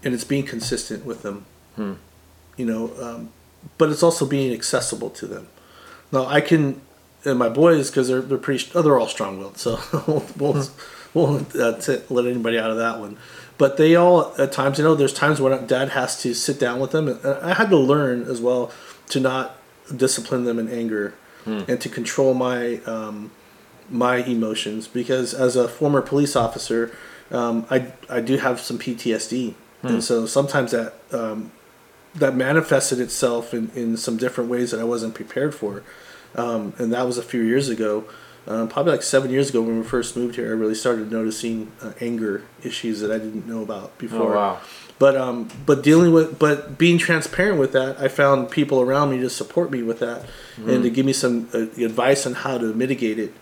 and 0.04 0.14
it's 0.14 0.24
being 0.24 0.46
consistent 0.46 1.06
with 1.06 1.22
them. 1.22 1.46
Hmm. 1.76 1.94
You 2.56 2.66
know, 2.66 2.92
um, 3.02 3.30
but 3.78 3.90
it's 3.90 4.04
also 4.04 4.26
being 4.26 4.54
accessible 4.54 5.10
to 5.12 5.28
them. 5.28 5.48
Now 6.12 6.26
I 6.26 6.42
can, 6.42 6.82
and 7.26 7.38
my 7.38 7.50
boys 7.50 7.90
because 7.90 8.08
they're 8.08 8.22
they're 8.22 8.38
pretty 8.38 8.66
oh, 8.74 8.82
they're 8.82 9.00
all 9.00 9.08
strong 9.08 9.40
willed, 9.40 9.58
so 9.58 9.80
won't 10.08 10.38
won't, 10.38 10.72
won't 11.14 11.56
uh, 11.56 11.78
t- 11.78 12.02
let 12.10 12.26
anybody 12.26 12.58
out 12.58 12.72
of 12.72 12.78
that 12.78 13.00
one. 13.00 13.18
But 13.58 13.78
they 13.78 13.96
all 13.96 14.34
at 14.38 14.52
times, 14.52 14.78
you 14.78 14.84
know, 14.84 14.96
there's 14.96 15.14
times 15.14 15.42
when 15.42 15.66
Dad 15.66 15.90
has 15.90 16.22
to 16.22 16.34
sit 16.34 16.60
down 16.60 16.80
with 16.80 16.92
them, 16.92 17.08
and 17.08 17.26
I 17.26 17.54
had 17.54 17.70
to 17.70 17.78
learn 17.78 18.24
as 18.24 18.40
well 18.40 18.72
to 19.10 19.20
not 19.20 19.58
discipline 19.96 20.46
them 20.46 20.60
in 20.60 20.70
anger 20.70 21.16
and 21.48 21.80
to 21.82 21.90
control 21.90 22.34
my 22.34 22.78
um, 22.86 23.32
my 23.90 24.18
emotions 24.18 24.88
because 24.88 25.34
as 25.34 25.56
a 25.56 25.68
former 25.68 26.02
police 26.02 26.36
officer, 26.36 26.92
um, 27.32 27.66
I 27.70 27.92
I 28.10 28.20
do 28.22 28.38
have 28.38 28.60
some 28.60 28.78
PTSD, 28.78 29.54
and 29.84 30.04
so 30.04 30.26
sometimes 30.26 30.72
that 30.72 30.94
um, 31.12 31.52
that 32.16 32.36
manifested 32.36 33.00
itself 33.00 33.54
in, 33.54 33.72
in 33.76 33.98
some 33.98 34.18
different 34.18 34.50
ways 34.50 34.72
that 34.72 34.80
I 34.80 34.84
wasn't 34.84 35.14
prepared 35.16 35.54
for. 35.56 35.84
Um, 36.36 36.74
and 36.78 36.92
that 36.94 37.06
was 37.06 37.18
a 37.18 37.24
few 37.24 37.42
years 37.42 37.70
ago. 37.70 38.04
Um, 38.48 38.70
probably 38.70 38.94
like 38.94 39.04
seven 39.04 39.30
years 39.30 39.50
ago 39.50 39.62
when 39.62 39.78
we 39.78 39.84
first 39.84 40.16
moved 40.16 40.36
here, 40.36 40.48
I 40.48 40.52
really 40.52 40.76
started 40.76 41.12
noticing 41.12 41.72
uh, 41.82 41.92
anger 42.00 42.44
issues 42.64 43.02
that 43.02 43.12
I 43.12 43.18
didn't 43.18 43.46
know 43.46 43.62
about 43.62 43.98
before. 43.98 44.36
Oh 44.36 44.40
wow. 44.40 44.62
But 45.00 45.16
um, 45.16 45.50
but 45.66 45.84
dealing 45.84 46.12
with, 46.14 46.40
but 46.40 46.78
being 46.78 46.98
transparent 46.98 47.60
with 47.60 47.74
that, 47.74 48.00
I 48.00 48.08
found 48.08 48.50
people 48.50 48.82
around 48.82 49.12
me 49.12 49.20
to 49.20 49.30
support 49.30 49.70
me 49.70 49.84
with 49.84 50.00
that, 50.00 50.26
and 50.58 50.82
to 50.82 50.90
give 50.90 51.06
me 51.06 51.14
some 51.14 51.50
uh, 51.54 51.60
advice 51.84 52.26
on 52.26 52.34
how 52.34 52.58
to 52.58 52.74
mitigate 52.74 53.20
it. 53.20 53.34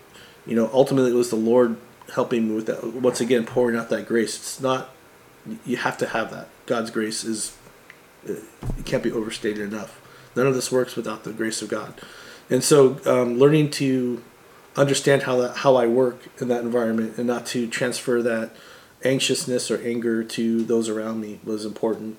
You 0.46 0.56
know, 0.56 0.70
ultimately 0.74 1.12
it 1.12 1.16
was 1.16 1.30
the 1.30 1.38
Lord 1.38 1.78
helping 2.14 2.50
me 2.50 2.56
with 2.56 2.66
that. 2.66 2.84
Once 2.84 3.22
again, 3.22 3.46
pouring 3.46 3.78
out 3.78 3.90
that 3.90 4.06
grace. 4.06 4.36
It's 4.36 4.60
not 4.60 4.90
you 5.66 5.78
have 5.78 5.98
to 6.00 6.08
have 6.08 6.32
that. 6.32 6.50
God's 6.66 6.92
grace 6.92 7.24
is 7.24 7.56
it 8.26 8.44
can't 8.86 9.04
be 9.04 9.12
overstated 9.12 9.72
enough. 9.72 10.02
None 10.36 10.48
of 10.48 10.56
this 10.56 10.72
works 10.72 10.96
without 10.96 11.24
the 11.24 11.32
grace 11.32 11.62
of 11.62 11.70
God. 11.70 11.94
And 12.50 12.64
so, 12.64 13.00
um, 13.06 13.38
learning 13.38 13.72
to 13.72 14.22
understand 14.78 15.24
how 15.24 15.38
that 15.38 15.58
how 15.58 15.76
I 15.76 15.88
work 15.88 16.22
in 16.42 16.48
that 16.50 16.62
environment 16.62 17.18
and 17.18 17.28
not 17.28 17.46
to 17.48 17.68
transfer 17.68 18.22
that 18.22 18.52
anxiousness 19.04 19.70
or 19.70 19.82
anger 19.82 20.24
to 20.24 20.64
those 20.64 20.90
around 20.90 21.22
me 21.22 21.40
was 21.44 21.66
important. 21.66 22.18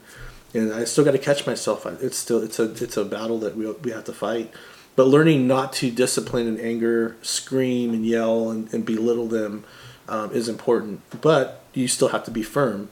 And 0.55 0.73
I 0.73 0.85
still 0.85 1.05
got 1.05 1.11
to 1.13 1.19
catch 1.19 1.47
myself. 1.47 1.85
It's 1.87 2.17
still 2.17 2.43
it's 2.43 2.59
a 2.59 2.71
it's 2.73 2.97
a 2.97 3.05
battle 3.05 3.39
that 3.41 3.57
we 3.57 3.71
we 3.71 3.91
have 3.91 4.05
to 4.05 4.13
fight. 4.13 4.53
But 4.95 5.09
learning 5.09 5.47
not 5.47 5.75
to 5.75 5.91
discipline 5.91 6.47
in 6.47 6.59
anger, 6.59 7.17
scream 7.21 7.93
and 7.93 8.07
yell 8.07 8.51
and, 8.51 8.73
and 8.73 8.87
belittle 8.87 9.27
them 9.27 9.65
um, 10.09 10.33
is 10.33 10.49
important. 10.49 11.03
But 11.21 11.63
you 11.75 11.87
still 11.87 12.09
have 12.09 12.25
to 12.25 12.31
be 12.31 12.43
firm. 12.43 12.89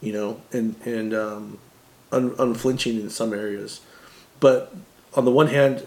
You 0.00 0.12
know, 0.14 0.40
and 0.52 0.76
and 0.86 1.12
um, 1.12 1.58
un, 2.10 2.34
unflinching 2.38 2.98
in 2.98 3.10
some 3.10 3.34
areas. 3.34 3.82
But 4.38 4.74
on 5.14 5.26
the 5.26 5.30
one 5.30 5.48
hand, 5.48 5.86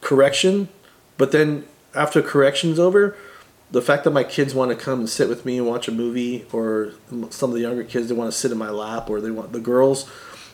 correction, 0.00 0.68
but 1.18 1.32
then 1.32 1.64
after 1.94 2.22
correction's 2.22 2.78
over, 2.78 3.16
the 3.70 3.82
fact 3.82 4.04
that 4.04 4.12
my 4.12 4.24
kids 4.24 4.54
want 4.54 4.70
to 4.70 4.76
come 4.76 5.00
and 5.00 5.08
sit 5.08 5.28
with 5.28 5.44
me 5.44 5.58
and 5.58 5.66
watch 5.66 5.86
a 5.88 5.92
movie, 5.92 6.46
or 6.52 6.92
some 7.28 7.50
of 7.50 7.54
the 7.54 7.60
younger 7.60 7.84
kids 7.84 8.08
they 8.08 8.14
want 8.14 8.32
to 8.32 8.38
sit 8.38 8.50
in 8.50 8.56
my 8.56 8.70
lap, 8.70 9.10
or 9.10 9.20
they 9.20 9.30
want 9.30 9.52
the 9.52 9.60
girls 9.60 10.10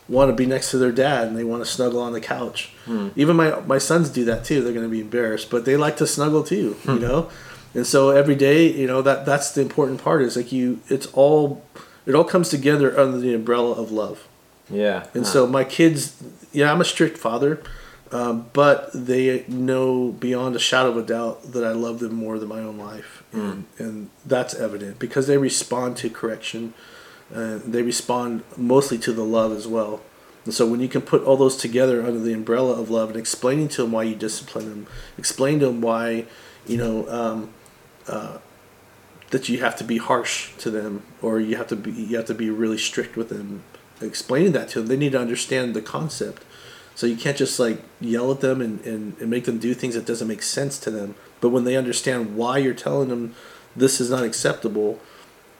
want 0.09 0.29
to 0.31 0.35
be 0.35 0.47
next 0.47 0.71
to 0.71 0.79
their 0.79 0.93
dad 0.93 1.27
and 1.27 1.37
they 1.37 1.45
want 1.45 1.65
to 1.65 1.71
snuggle 1.71 2.01
on 2.01 2.13
the 2.13 2.21
couch. 2.21 2.73
Hmm. 2.85 3.09
Even 3.17 3.37
my 3.37 3.61
my 3.61 3.79
sons 3.79 4.11
do 4.11 4.25
that 4.27 4.45
too. 4.45 4.63
They're 4.63 4.73
going 4.73 4.85
to 4.85 4.91
be 4.91 5.01
embarrassed, 5.01 5.51
but 5.51 5.65
they 5.65 5.77
like 5.77 5.97
to 5.99 6.07
snuggle 6.07 6.43
too. 6.43 6.77
You 6.85 6.95
hmm. 6.97 7.01
know, 7.01 7.31
and 7.75 7.87
so 7.87 8.11
every 8.11 8.35
day, 8.35 8.71
you 8.71 8.87
know 8.87 9.03
that 9.03 9.25
that's 9.27 9.53
the 9.53 9.63
important 9.63 10.03
part. 10.03 10.23
Is 10.23 10.37
like 10.37 10.53
you, 10.53 10.81
it's 10.89 11.07
all 11.07 11.65
it 12.07 12.15
all 12.15 12.25
comes 12.25 12.49
together 12.51 12.99
under 12.99 13.19
the 13.19 13.35
umbrella 13.35 13.73
of 13.73 13.91
love. 13.91 14.29
Yeah. 14.71 15.07
And 15.15 15.25
Huh. 15.25 15.31
so 15.33 15.47
my 15.47 15.65
kids, 15.65 16.15
yeah, 16.53 16.73
I'm 16.73 16.81
a 16.81 16.85
strict 16.85 17.19
father, 17.19 17.61
um, 18.15 18.47
but 18.53 18.91
they 18.95 19.45
know 19.49 20.13
beyond 20.13 20.55
a 20.55 20.59
shadow 20.59 20.91
of 20.91 20.97
a 20.97 21.03
doubt 21.03 21.53
that 21.53 21.65
I 21.65 21.73
love 21.73 21.99
them 21.99 22.15
more 22.15 22.39
than 22.39 22.49
my 22.49 22.61
own 22.61 22.79
life, 22.79 23.25
and, 23.33 23.67
and 23.77 24.09
that's 24.25 24.55
evident 24.55 24.99
because 24.99 25.27
they 25.27 25.37
respond 25.37 25.97
to 25.99 26.09
correction. 26.09 26.75
Uh, 27.35 27.59
they 27.65 27.83
respond 27.83 28.45
mostly 28.57 28.99
to 28.99 29.13
the 29.13 29.25
love 29.25 29.51
as 29.51 29.67
well. 29.67 30.01
And 30.45 30.55
so 30.55 30.67
when 30.67 30.81
you 30.81 30.89
can 30.89 31.01
put 31.01 31.25
all 31.25 31.37
those 31.37 31.57
together 31.57 32.05
under 32.07 32.21
the 32.21 32.33
umbrella 32.33 32.79
of 32.81 32.91
love 32.91 33.09
and 33.09 33.19
explaining 33.19 33.69
to 33.69 33.83
them 33.83 33.93
why 33.93 34.05
you 34.05 34.15
discipline 34.15 34.69
them, 34.69 34.87
explain 35.19 35.59
to 35.61 35.67
them 35.67 35.81
why, 35.81 36.27
you 36.67 36.77
know, 36.77 37.09
um, 37.09 37.51
uh, 38.07 38.39
that 39.31 39.49
you 39.49 39.59
have 39.59 39.75
to 39.75 39.83
be 39.83 39.99
harsh 39.99 40.55
to 40.59 40.71
them 40.71 41.03
or 41.21 41.41
you 41.41 41.57
have 41.57 41.67
to 41.67 41.75
be 41.75 41.91
you 41.91 42.17
have 42.17 42.27
to 42.27 42.35
be 42.35 42.51
really 42.51 42.79
strict 42.79 43.17
with 43.17 43.31
them 43.31 43.65
explaining 44.01 44.53
that 44.53 44.69
to 44.69 44.79
them 44.79 44.87
they 44.87 44.97
need 44.97 45.11
to 45.11 45.19
understand 45.19 45.75
the 45.75 45.83
concept 45.83 46.45
so 46.95 47.07
you 47.07 47.17
can't 47.17 47.37
just 47.37 47.59
like 47.59 47.83
yell 48.01 48.31
at 48.31 48.41
them 48.41 48.61
and, 48.61 48.81
and, 48.87 49.17
and 49.21 49.31
make 49.31 49.45
them 49.45 49.59
do 49.59 49.75
things 49.75 49.95
that 49.95 50.07
doesn't 50.07 50.29
make 50.29 50.43
sense 50.43 50.79
to 50.81 50.91
them. 50.91 51.15
But 51.41 51.49
when 51.51 51.65
they 51.65 51.77
understand 51.77 52.37
why 52.37 52.59
you're 52.59 52.75
telling 52.75 53.09
them 53.09 53.35
this 53.77 54.01
is 54.01 54.11
not 54.11 54.23
acceptable 54.23 55.01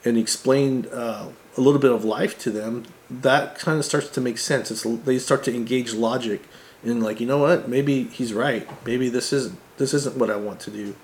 and 0.05 0.17
explain 0.17 0.87
uh, 0.93 1.29
a 1.57 1.61
little 1.61 1.81
bit 1.81 1.91
of 1.93 2.05
life 2.05 2.39
to 2.41 2.51
them 2.51 2.85
that 3.11 3.59
kind 3.59 3.79
of 3.79 3.85
starts 3.85 4.09
to 4.09 4.21
make 4.21 4.39
sense. 4.39 4.71
It's 4.71 4.83
they 4.83 5.19
start 5.19 5.45
to 5.45 5.55
engage 5.55 5.93
logic 5.93 6.43
and 6.83 7.03
like 7.03 7.21
you 7.21 7.27
know 7.27 7.39
what? 7.39 7.69
Maybe 7.69 8.05
he's 8.05 8.33
right. 8.33 8.69
Maybe 8.87 9.09
this 9.09 9.33
isn't 9.33 9.59
this 9.77 9.93
isn't 9.95 10.17
what 10.17 10.31
i 10.31 10.37
want 10.37 10.61
to 10.61 10.71
do. 10.71 10.95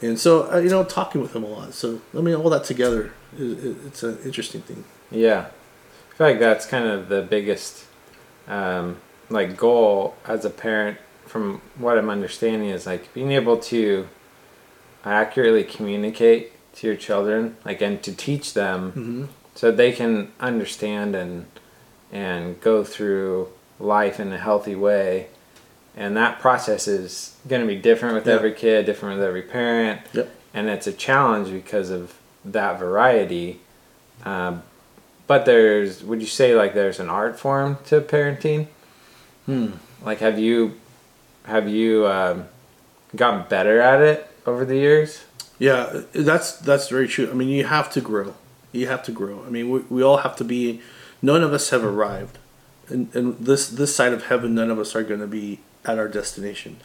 And 0.00 0.18
so 0.18 0.50
uh, 0.52 0.58
you 0.58 0.70
know 0.70 0.82
talking 0.84 1.20
with 1.20 1.34
him 1.36 1.44
a 1.44 1.48
lot. 1.48 1.74
So 1.74 2.00
i 2.16 2.20
mean 2.20 2.34
all 2.34 2.50
that 2.50 2.64
together 2.64 3.12
is, 3.36 3.52
is- 3.64 3.86
it's 3.86 4.02
an 4.02 4.18
interesting 4.24 4.62
thing. 4.62 4.84
Yeah, 5.10 5.46
I 6.12 6.16
feel 6.16 6.26
like 6.26 6.38
that's 6.38 6.64
kind 6.66 6.86
of 6.86 7.08
the 7.08 7.20
biggest, 7.22 7.84
um, 8.48 8.96
like 9.32 9.56
goal 9.56 10.14
as 10.26 10.44
a 10.44 10.50
parent. 10.50 10.98
From 11.26 11.62
what 11.78 11.96
I'm 11.96 12.10
understanding, 12.10 12.68
is 12.68 12.84
like 12.84 13.12
being 13.14 13.32
able 13.32 13.56
to 13.56 14.06
accurately 15.04 15.64
communicate 15.64 16.52
to 16.74 16.86
your 16.86 16.96
children, 16.96 17.56
like 17.64 17.80
and 17.80 18.02
to 18.02 18.14
teach 18.14 18.52
them, 18.52 18.90
mm-hmm. 18.90 19.24
so 19.54 19.70
they 19.70 19.92
can 19.92 20.32
understand 20.40 21.14
and 21.14 21.46
and 22.12 22.60
go 22.60 22.84
through 22.84 23.48
life 23.80 24.20
in 24.20 24.32
a 24.32 24.38
healthy 24.38 24.74
way. 24.74 25.28
And 25.96 26.16
that 26.16 26.38
process 26.40 26.86
is 26.86 27.36
going 27.48 27.62
to 27.62 27.66
be 27.68 27.76
different 27.76 28.14
with 28.14 28.26
Yeah. 28.26 28.34
every 28.34 28.52
kid, 28.52 28.84
different 28.84 29.16
with 29.18 29.26
every 29.26 29.42
parent 29.42 30.00
yep 30.12 30.28
and 30.54 30.68
it's 30.68 30.86
a 30.86 30.92
challenge 30.92 31.50
because 31.50 31.90
of 31.90 32.14
that 32.44 32.78
variety. 32.78 33.60
Um, 34.24 34.62
but 35.26 35.46
there's, 35.46 36.02
would 36.04 36.20
you 36.20 36.26
say 36.26 36.54
like 36.54 36.74
there's 36.74 37.00
an 37.00 37.08
art 37.08 37.38
form 37.38 37.78
to 37.86 38.00
parenting? 38.00 38.68
Hmm. 39.46 39.70
Like, 40.04 40.18
have 40.18 40.38
you, 40.38 40.80
have 41.44 41.68
you 41.68 42.06
um, 42.06 42.46
gotten 43.14 43.48
better 43.48 43.80
at 43.80 44.00
it 44.02 44.28
over 44.46 44.64
the 44.64 44.76
years? 44.76 45.24
Yeah, 45.58 46.02
that's 46.12 46.56
that's 46.56 46.88
very 46.88 47.06
true. 47.06 47.30
I 47.30 47.34
mean, 47.34 47.48
you 47.48 47.64
have 47.64 47.88
to 47.92 48.00
grow. 48.00 48.34
You 48.72 48.88
have 48.88 49.04
to 49.04 49.12
grow. 49.12 49.44
I 49.46 49.50
mean, 49.50 49.70
we, 49.70 49.80
we 49.88 50.02
all 50.02 50.18
have 50.18 50.34
to 50.36 50.44
be. 50.44 50.80
None 51.20 51.44
of 51.44 51.52
us 51.52 51.70
have 51.70 51.84
arrived, 51.84 52.38
and 52.88 53.14
and 53.14 53.38
this 53.38 53.68
this 53.68 53.94
side 53.94 54.12
of 54.12 54.24
heaven, 54.24 54.56
none 54.56 54.70
of 54.70 54.80
us 54.80 54.96
are 54.96 55.04
going 55.04 55.20
to 55.20 55.28
be 55.28 55.60
at 55.84 55.98
our 55.98 56.08
destination. 56.08 56.78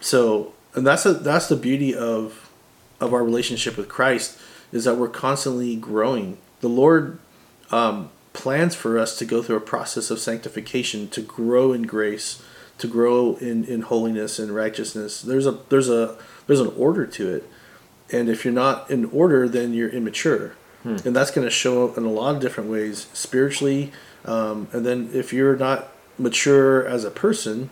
So, 0.00 0.54
and 0.74 0.86
that's 0.86 1.04
a, 1.04 1.12
that's 1.12 1.48
the 1.48 1.56
beauty 1.56 1.94
of 1.94 2.50
of 2.98 3.12
our 3.12 3.22
relationship 3.22 3.76
with 3.76 3.88
Christ 3.88 4.38
is 4.72 4.84
that 4.84 4.96
we're 4.96 5.08
constantly 5.08 5.76
growing. 5.76 6.38
The 6.60 6.68
Lord 6.68 7.18
um, 7.70 8.10
plans 8.34 8.74
for 8.74 8.98
us 8.98 9.16
to 9.18 9.24
go 9.24 9.42
through 9.42 9.56
a 9.56 9.60
process 9.60 10.10
of 10.10 10.18
sanctification, 10.18 11.08
to 11.08 11.22
grow 11.22 11.72
in 11.72 11.84
grace, 11.84 12.42
to 12.76 12.86
grow 12.86 13.36
in, 13.36 13.64
in 13.64 13.80
holiness 13.82 14.38
and 14.38 14.54
righteousness. 14.54 15.22
There's 15.22 15.46
a 15.46 15.60
there's 15.70 15.88
a 15.88 16.18
there's 16.46 16.60
an 16.60 16.72
order 16.76 17.06
to 17.06 17.34
it, 17.34 17.48
and 18.12 18.28
if 18.28 18.44
you're 18.44 18.52
not 18.52 18.90
in 18.90 19.06
order, 19.06 19.48
then 19.48 19.72
you're 19.72 19.88
immature, 19.88 20.54
and 21.06 21.16
that's 21.16 21.30
going 21.30 21.46
to 21.46 21.50
show 21.50 21.88
up 21.88 21.96
in 21.96 22.04
a 22.04 22.10
lot 22.10 22.34
of 22.34 22.42
different 22.42 22.68
ways 22.68 23.06
spiritually. 23.14 23.92
Um, 24.26 24.68
and 24.72 24.84
then 24.84 25.10
if 25.14 25.32
you're 25.32 25.56
not 25.56 25.88
mature 26.18 26.86
as 26.86 27.04
a 27.04 27.10
person, 27.10 27.70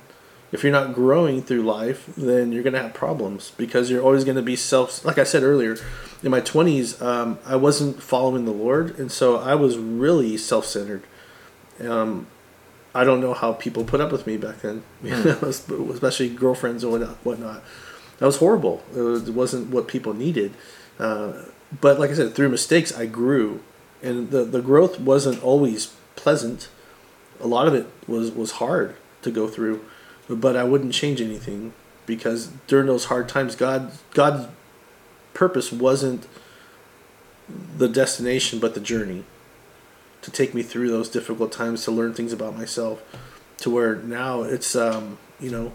if 0.52 0.62
you're 0.62 0.72
not 0.72 0.94
growing 0.94 1.42
through 1.42 1.62
life, 1.62 2.08
then 2.16 2.52
you're 2.52 2.62
going 2.62 2.74
to 2.74 2.82
have 2.82 2.94
problems 2.94 3.52
because 3.56 3.90
you're 3.90 4.02
always 4.02 4.24
going 4.24 4.36
to 4.36 4.42
be 4.42 4.54
self. 4.54 5.04
Like 5.04 5.18
I 5.18 5.24
said 5.24 5.42
earlier, 5.42 5.76
in 6.22 6.30
my 6.30 6.40
20s, 6.40 7.00
um, 7.02 7.38
I 7.44 7.56
wasn't 7.56 8.02
following 8.02 8.44
the 8.44 8.52
Lord, 8.52 8.98
and 8.98 9.10
so 9.10 9.38
I 9.38 9.54
was 9.54 9.78
really 9.78 10.36
self 10.36 10.66
centered. 10.66 11.02
Um, 11.80 12.26
I 12.94 13.04
don't 13.04 13.20
know 13.20 13.32
how 13.32 13.54
people 13.54 13.84
put 13.84 14.00
up 14.00 14.12
with 14.12 14.26
me 14.26 14.36
back 14.36 14.60
then, 14.60 14.82
especially 15.02 16.28
girlfriends 16.28 16.84
and 16.84 16.92
whatnot. 17.24 17.62
That 18.18 18.26
was 18.26 18.36
horrible. 18.36 18.82
It 18.94 19.30
wasn't 19.30 19.70
what 19.70 19.88
people 19.88 20.12
needed. 20.12 20.52
Uh, 20.98 21.32
but 21.80 21.98
like 21.98 22.10
I 22.10 22.14
said, 22.14 22.34
through 22.34 22.50
mistakes, 22.50 22.96
I 22.96 23.06
grew, 23.06 23.62
and 24.02 24.30
the 24.30 24.44
the 24.44 24.60
growth 24.60 25.00
wasn't 25.00 25.42
always 25.42 25.94
pleasant. 26.16 26.68
A 27.40 27.46
lot 27.46 27.66
of 27.66 27.74
it 27.74 27.86
was 28.06 28.30
was 28.30 28.52
hard 28.52 28.96
to 29.22 29.30
go 29.30 29.48
through, 29.48 29.84
but 30.28 30.56
I 30.56 30.64
wouldn't 30.64 30.94
change 30.94 31.20
anything 31.20 31.72
because 32.06 32.48
during 32.66 32.86
those 32.86 33.06
hard 33.06 33.28
times, 33.28 33.54
God 33.54 33.92
God's 34.12 34.48
purpose 35.34 35.72
wasn't 35.72 36.26
the 37.76 37.88
destination, 37.88 38.58
but 38.58 38.74
the 38.74 38.80
journey 38.80 39.24
to 40.22 40.30
take 40.30 40.54
me 40.54 40.62
through 40.62 40.88
those 40.88 41.08
difficult 41.08 41.52
times 41.52 41.84
to 41.84 41.90
learn 41.90 42.14
things 42.14 42.32
about 42.32 42.56
myself 42.56 43.02
to 43.58 43.70
where 43.70 43.96
now 43.96 44.42
it's 44.42 44.74
um, 44.74 45.18
you 45.40 45.50
know 45.50 45.72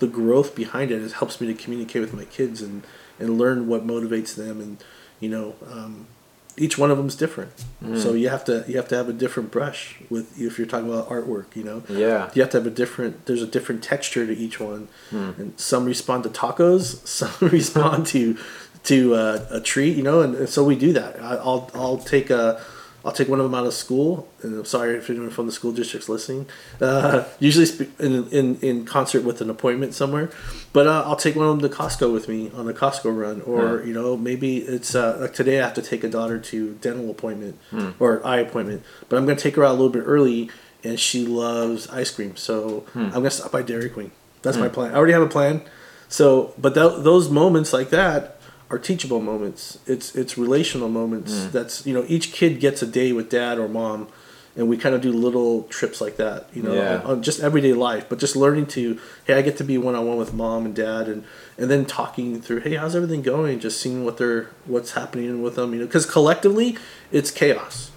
the 0.00 0.06
growth 0.06 0.54
behind 0.54 0.90
it 0.90 1.00
it 1.00 1.12
helps 1.12 1.40
me 1.40 1.46
to 1.46 1.54
communicate 1.54 2.02
with 2.02 2.12
my 2.12 2.24
kids 2.24 2.60
and 2.60 2.82
and 3.18 3.38
learn 3.38 3.68
what 3.68 3.86
motivates 3.86 4.34
them 4.34 4.60
and 4.60 4.84
you 5.20 5.28
know 5.28 5.54
um, 5.70 6.06
each 6.56 6.76
one 6.78 6.90
of 6.90 6.98
them 6.98 7.06
is 7.06 7.16
different 7.16 7.50
Mm. 7.82 8.00
so 8.00 8.12
you 8.12 8.28
have 8.28 8.44
to 8.44 8.64
you 8.68 8.76
have 8.76 8.86
to 8.88 8.94
have 8.96 9.08
a 9.08 9.12
different 9.12 9.50
brush 9.50 9.96
with 10.08 10.38
if 10.40 10.56
you're 10.58 10.68
talking 10.68 10.88
about 10.88 11.08
artwork 11.08 11.46
you 11.56 11.64
know 11.64 11.82
Yeah. 11.88 12.30
you 12.34 12.42
have 12.42 12.50
to 12.52 12.58
have 12.58 12.66
a 12.66 12.70
different 12.82 13.26
there's 13.26 13.42
a 13.42 13.46
different 13.46 13.82
texture 13.82 14.24
to 14.26 14.32
each 14.36 14.60
one 14.60 14.86
Mm. 15.10 15.38
and 15.38 15.52
some 15.60 15.84
respond 15.84 16.22
to 16.24 16.28
tacos 16.30 16.84
some 17.18 17.32
respond 17.48 18.06
to 18.08 18.36
to 18.84 19.14
uh, 19.14 19.46
a 19.50 19.60
treat 19.60 19.96
you 19.96 20.02
know 20.02 20.20
and, 20.22 20.34
and 20.36 20.48
so 20.48 20.62
we 20.64 20.76
do 20.76 20.92
that 20.92 21.20
I, 21.20 21.36
i'll 21.36 21.70
i'll 21.74 21.98
take 21.98 22.30
a 22.30 22.60
I'll 23.04 23.12
take 23.12 23.28
one 23.28 23.40
of 23.40 23.44
them 23.44 23.54
out 23.54 23.66
of 23.66 23.74
school, 23.74 24.28
and 24.42 24.54
I'm 24.58 24.64
sorry 24.64 24.96
if 24.96 25.10
anyone 25.10 25.30
from 25.30 25.46
the 25.46 25.52
school 25.52 25.72
district's 25.72 26.08
listening. 26.08 26.46
Uh, 26.80 27.24
usually 27.40 27.66
in, 27.98 28.28
in 28.28 28.56
in 28.60 28.84
concert 28.84 29.24
with 29.24 29.40
an 29.40 29.50
appointment 29.50 29.92
somewhere, 29.94 30.30
but 30.72 30.86
uh, 30.86 31.02
I'll 31.04 31.16
take 31.16 31.34
one 31.34 31.46
of 31.46 31.58
them 31.60 31.68
to 31.68 31.76
Costco 31.76 32.12
with 32.12 32.28
me 32.28 32.50
on 32.54 32.68
a 32.68 32.72
Costco 32.72 33.16
run, 33.16 33.40
or 33.42 33.78
Hmm. 33.78 33.88
you 33.88 33.94
know 33.94 34.16
maybe 34.16 34.58
it's 34.58 34.94
uh, 34.94 35.18
like 35.20 35.34
today 35.34 35.60
I 35.60 35.64
have 35.64 35.74
to 35.74 35.82
take 35.82 36.04
a 36.04 36.08
daughter 36.08 36.38
to 36.38 36.74
dental 36.80 37.10
appointment 37.10 37.58
Hmm. 37.70 37.90
or 37.98 38.24
eye 38.26 38.38
appointment, 38.38 38.82
but 39.08 39.16
I'm 39.16 39.26
gonna 39.26 39.38
take 39.38 39.56
her 39.56 39.64
out 39.64 39.70
a 39.72 39.78
little 39.80 39.88
bit 39.90 40.04
early, 40.06 40.50
and 40.84 40.98
she 41.00 41.26
loves 41.26 41.88
ice 41.90 42.10
cream, 42.10 42.36
so 42.36 42.84
Hmm. 42.92 43.06
I'm 43.06 43.22
gonna 43.22 43.30
stop 43.30 43.50
by 43.52 43.62
Dairy 43.62 43.88
Queen. 43.90 44.12
That's 44.42 44.56
my 44.58 44.68
plan. 44.68 44.92
I 44.92 44.96
already 44.96 45.12
have 45.12 45.22
a 45.22 45.28
plan. 45.28 45.62
So, 46.08 46.52
but 46.58 46.74
th- 46.74 47.02
those 47.04 47.30
moments 47.30 47.72
like 47.72 47.90
that 47.90 48.38
are 48.72 48.78
teachable 48.78 49.20
moments. 49.20 49.78
It's 49.86 50.14
it's 50.16 50.36
relational 50.38 50.88
moments. 50.88 51.32
Mm. 51.32 51.52
That's 51.52 51.86
you 51.86 51.94
know 51.94 52.04
each 52.08 52.32
kid 52.32 52.58
gets 52.58 52.82
a 52.82 52.86
day 52.86 53.12
with 53.12 53.28
dad 53.28 53.58
or 53.58 53.68
mom, 53.68 54.08
and 54.56 54.66
we 54.68 54.76
kind 54.78 54.94
of 54.94 55.00
do 55.02 55.12
little 55.12 55.64
trips 55.64 56.00
like 56.00 56.16
that. 56.16 56.48
You 56.54 56.62
know, 56.62 56.74
Yeah. 56.74 56.96
on, 57.00 57.06
on 57.18 57.22
just 57.22 57.40
everyday 57.40 57.74
life. 57.74 58.06
But 58.08 58.18
just 58.18 58.34
learning 58.34 58.66
to 58.68 58.98
hey, 59.26 59.34
I 59.34 59.42
get 59.42 59.56
to 59.58 59.64
be 59.64 59.76
one 59.78 59.94
on 59.94 60.06
one 60.06 60.16
with 60.16 60.32
mom 60.32 60.64
and 60.64 60.74
dad, 60.74 61.06
and 61.06 61.24
and 61.58 61.70
then 61.70 61.84
talking 61.84 62.40
through 62.40 62.60
hey, 62.60 62.74
how's 62.76 62.96
everything 62.96 63.22
going? 63.22 63.60
Just 63.60 63.78
seeing 63.80 64.04
what 64.04 64.16
they're 64.16 64.48
what's 64.64 64.92
happening 64.92 65.42
with 65.42 65.54
them. 65.56 65.72
You 65.74 65.80
know, 65.80 65.86
because 65.86 66.06
collectively 66.06 66.76
it's 67.12 67.30
chaos. 67.30 67.90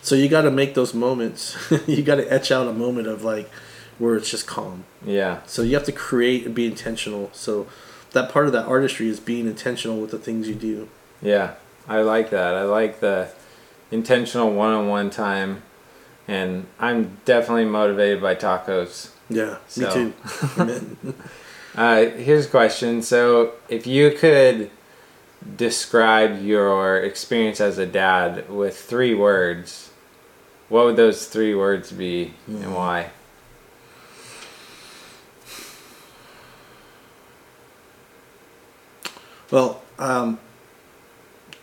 So 0.00 0.16
you 0.16 0.28
got 0.28 0.42
to 0.42 0.50
make 0.50 0.74
those 0.74 0.94
moments. 0.94 1.56
you 1.86 2.02
got 2.02 2.16
to 2.16 2.26
etch 2.32 2.50
out 2.50 2.66
a 2.66 2.72
moment 2.72 3.06
of 3.06 3.22
like 3.22 3.48
where 3.98 4.16
it's 4.16 4.30
just 4.30 4.46
calm. 4.48 4.84
Yeah. 5.04 5.40
So 5.46 5.62
you 5.62 5.74
have 5.76 5.84
to 5.84 5.92
create 5.92 6.44
and 6.46 6.54
be 6.54 6.66
intentional. 6.66 7.30
So 7.32 7.68
that 8.12 8.30
part 8.30 8.46
of 8.46 8.52
that 8.52 8.66
artistry 8.66 9.08
is 9.08 9.20
being 9.20 9.46
intentional 9.46 9.98
with 10.00 10.10
the 10.10 10.18
things 10.18 10.48
you 10.48 10.54
do. 10.54 10.88
Yeah, 11.20 11.54
I 11.88 12.00
like 12.00 12.30
that. 12.30 12.54
I 12.54 12.62
like 12.64 13.00
the 13.00 13.30
intentional 13.90 14.52
one-on-one 14.52 15.10
time, 15.10 15.62
and 16.28 16.66
I'm 16.78 17.18
definitely 17.24 17.64
motivated 17.66 18.20
by 18.22 18.34
tacos. 18.34 19.10
Yeah, 19.28 19.56
So- 19.68 20.04
me 20.64 20.92
too. 21.02 21.14
Uh, 21.74 22.10
here's 22.10 22.44
a 22.44 22.50
question. 22.50 23.00
So, 23.00 23.52
if 23.70 23.86
you 23.86 24.10
could 24.10 24.70
describe 25.56 26.42
your 26.42 26.98
experience 26.98 27.62
as 27.62 27.78
a 27.78 27.86
dad 27.86 28.50
with 28.50 28.78
three 28.78 29.14
words, 29.14 29.90
what 30.68 30.84
would 30.84 30.96
those 30.96 31.26
three 31.26 31.54
words 31.54 31.90
be, 31.90 32.34
and 32.46 32.74
why? 32.74 33.08
Well, 39.52 39.82
um, 39.98 40.38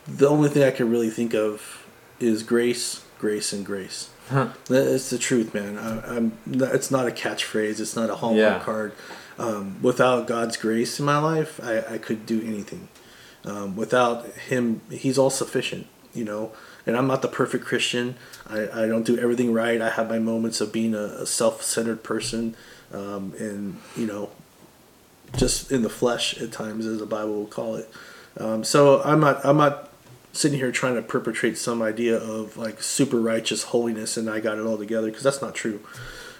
the 0.07 0.27
only 0.29 0.47
thing 0.49 0.63
I 0.63 0.71
can 0.71 0.89
really 0.89 1.09
think 1.09 1.33
of 1.33 1.85
is 2.19 2.43
grace, 2.43 3.03
grace, 3.19 3.51
and 3.51 3.65
grace. 3.65 4.09
Huh. 4.29 4.49
It's 4.69 5.09
the 5.09 5.17
truth, 5.17 5.53
man. 5.53 5.77
I, 5.77 6.15
I'm. 6.15 6.37
It's 6.47 6.91
not 6.91 7.07
a 7.07 7.11
catchphrase. 7.11 7.79
It's 7.79 7.95
not 7.95 8.09
a 8.09 8.15
hallmark 8.15 8.59
Yeah. 8.59 8.63
card. 8.63 8.93
Um, 9.37 9.77
without 9.81 10.27
God's 10.27 10.55
grace 10.57 10.99
in 10.99 11.05
my 11.05 11.17
life, 11.17 11.59
I, 11.63 11.95
I 11.95 11.97
could 11.97 12.25
do 12.25 12.41
anything. 12.41 12.89
Um, 13.45 13.75
without 13.75 14.25
Him, 14.27 14.81
He's 14.91 15.17
all 15.17 15.29
sufficient. 15.29 15.87
You 16.13 16.25
know, 16.25 16.51
and 16.87 16.97
I'm 16.97 17.07
not 17.07 17.21
the 17.21 17.27
perfect 17.27 17.65
Christian. 17.65 18.15
I, 18.47 18.83
I 18.83 18.87
don't 18.87 19.05
do 19.05 19.17
everything 19.17 19.53
right. 19.53 19.79
I 19.81 19.89
have 19.91 20.09
my 20.09 20.17
moments 20.19 20.59
of 20.59 20.73
being 20.73 20.93
a, 20.95 21.03
a 21.23 21.25
self-centered 21.25 22.03
person, 22.03 22.55
um, 22.91 23.33
and 23.39 23.77
you 23.95 24.05
know, 24.07 24.29
just 25.35 25.71
in 25.71 25.81
the 25.81 25.89
flesh 25.89 26.39
at 26.41 26.51
times, 26.51 26.85
as 26.85 26.99
the 26.99 27.05
Bible 27.05 27.35
will 27.35 27.47
call 27.47 27.75
it. 27.75 27.89
Um, 28.37 28.63
so 28.63 29.01
I'm 29.03 29.19
not. 29.19 29.43
I'm 29.45 29.57
not 29.57 29.89
sitting 30.31 30.59
here 30.59 30.71
trying 30.71 30.95
to 30.95 31.01
perpetrate 31.01 31.57
some 31.57 31.81
idea 31.81 32.15
of 32.15 32.55
like 32.55 32.81
super 32.81 33.19
righteous 33.19 33.63
holiness 33.63 34.15
and 34.15 34.29
I 34.29 34.39
got 34.39 34.59
it 34.59 34.65
all 34.65 34.77
together 34.77 35.07
because 35.07 35.23
that's 35.23 35.41
not 35.41 35.55
true. 35.55 35.81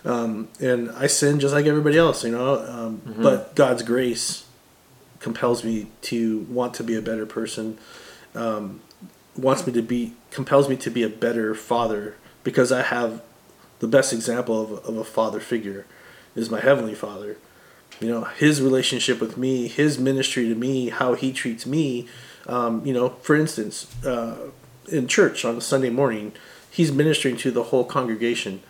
Um, 0.06 0.48
and 0.62 0.92
I 0.92 1.08
sin 1.08 1.40
just 1.40 1.54
like 1.54 1.66
everybody 1.66 1.98
else, 1.98 2.24
you 2.24 2.32
know. 2.32 2.66
Um, 2.66 3.02
But 3.22 3.56
God's 3.56 3.84
grace 3.84 4.46
compels 5.20 5.64
me 5.64 5.88
to 6.04 6.46
want 6.50 6.74
to 6.76 6.84
be 6.84 6.96
a 6.96 7.02
better 7.02 7.26
person. 7.26 7.78
Um, 8.36 8.82
wants 9.36 9.66
me 9.66 9.74
to 9.74 9.82
be 9.82 10.14
compels 10.32 10.70
me 10.70 10.76
to 10.78 10.90
be 10.90 11.04
a 11.04 11.10
better 11.10 11.56
father 11.56 12.16
because 12.44 12.72
I 12.72 12.84
have 12.84 13.22
the 13.80 13.88
best 13.88 14.14
example 14.14 14.62
of, 14.62 14.86
of 14.86 14.98
a 14.98 15.04
father 15.04 15.40
figure 15.40 15.86
is 16.36 16.50
my 16.50 16.60
heavenly 16.60 16.96
father. 16.96 17.38
You 18.00 18.08
know, 18.08 18.24
his 18.24 18.62
relationship 18.62 19.20
with 19.20 19.38
me, 19.38 19.68
his 19.68 20.00
ministry 20.00 20.48
to 20.48 20.56
me, 20.56 20.90
how 20.90 21.14
he 21.16 21.34
treats 21.34 21.66
me. 21.66 22.08
Um, 22.48 22.86
you 22.86 22.94
know, 22.94 23.10
for 23.22 23.36
instance, 23.36 23.88
uh, 24.06 24.38
in 24.92 25.08
church 25.08 25.44
on 25.46 25.58
a 25.58 25.62
Sunday 25.62 25.90
morning, 25.90 26.32
he's 26.72 26.92
ministering 26.92 27.36
to 27.38 27.52
the 27.52 27.64
whole 27.64 27.84
congregation, 27.84 28.62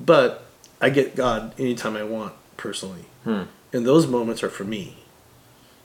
but 0.00 0.44
I 0.80 0.90
get 0.90 1.14
God 1.14 1.54
anytime 1.58 1.96
I 1.96 2.02
want 2.02 2.34
personally, 2.56 3.04
Hmm. 3.24 3.42
and 3.72 3.86
those 3.86 4.06
moments 4.06 4.42
are 4.42 4.50
for 4.50 4.64
me. 4.64 4.96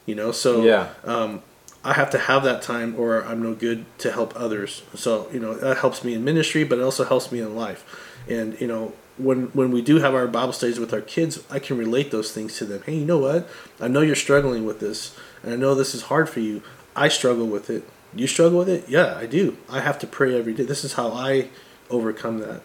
You 0.05 0.15
know, 0.15 0.31
so 0.31 0.63
Yeah. 0.63 0.87
um, 1.05 1.41
I 1.83 1.93
have 1.93 2.09
to 2.11 2.17
have 2.17 2.43
that 2.43 2.61
time, 2.63 2.95
or 2.97 3.23
I'm 3.23 3.41
no 3.43 3.53
good 3.53 3.85
to 3.99 4.11
help 4.11 4.33
others. 4.35 4.81
So 4.95 5.27
you 5.31 5.39
know 5.39 5.53
that 5.53 5.77
helps 5.77 6.03
me 6.03 6.15
in 6.15 6.23
ministry, 6.25 6.63
but 6.63 6.79
it 6.79 6.81
also 6.81 7.03
helps 7.05 7.31
me 7.31 7.39
in 7.39 7.55
life. 7.55 7.85
And 8.27 8.59
you 8.59 8.67
know 8.67 8.93
when 9.17 9.47
when 9.47 9.71
we 9.71 9.81
do 9.81 9.99
have 9.99 10.13
our 10.13 10.27
Bible 10.27 10.53
studies 10.53 10.79
with 10.79 10.93
our 10.93 11.01
kids, 11.01 11.43
I 11.49 11.59
can 11.59 11.77
relate 11.77 12.11
those 12.11 12.31
things 12.31 12.57
to 12.57 12.65
them. 12.65 12.83
Hey, 12.85 12.95
you 12.95 13.05
know 13.05 13.17
what? 13.17 13.47
I 13.79 13.87
know 13.87 14.01
you're 14.01 14.15
struggling 14.15 14.65
with 14.65 14.79
this, 14.79 15.15
and 15.43 15.53
I 15.53 15.55
know 15.57 15.75
this 15.75 15.95
is 15.95 16.03
hard 16.03 16.29
for 16.29 16.39
you. 16.39 16.61
I 16.95 17.07
struggle 17.09 17.47
with 17.47 17.69
it. 17.69 17.83
You 18.15 18.27
struggle 18.27 18.59
with 18.59 18.69
it? 18.69 18.85
Yeah, 18.87 19.15
I 19.17 19.25
do. 19.25 19.57
I 19.69 19.81
have 19.81 19.99
to 19.99 20.07
pray 20.07 20.37
every 20.37 20.53
day. 20.53 20.63
This 20.63 20.83
is 20.83 20.93
how 20.93 21.11
I 21.11 21.49
overcome 21.89 22.39
that. 22.39 22.61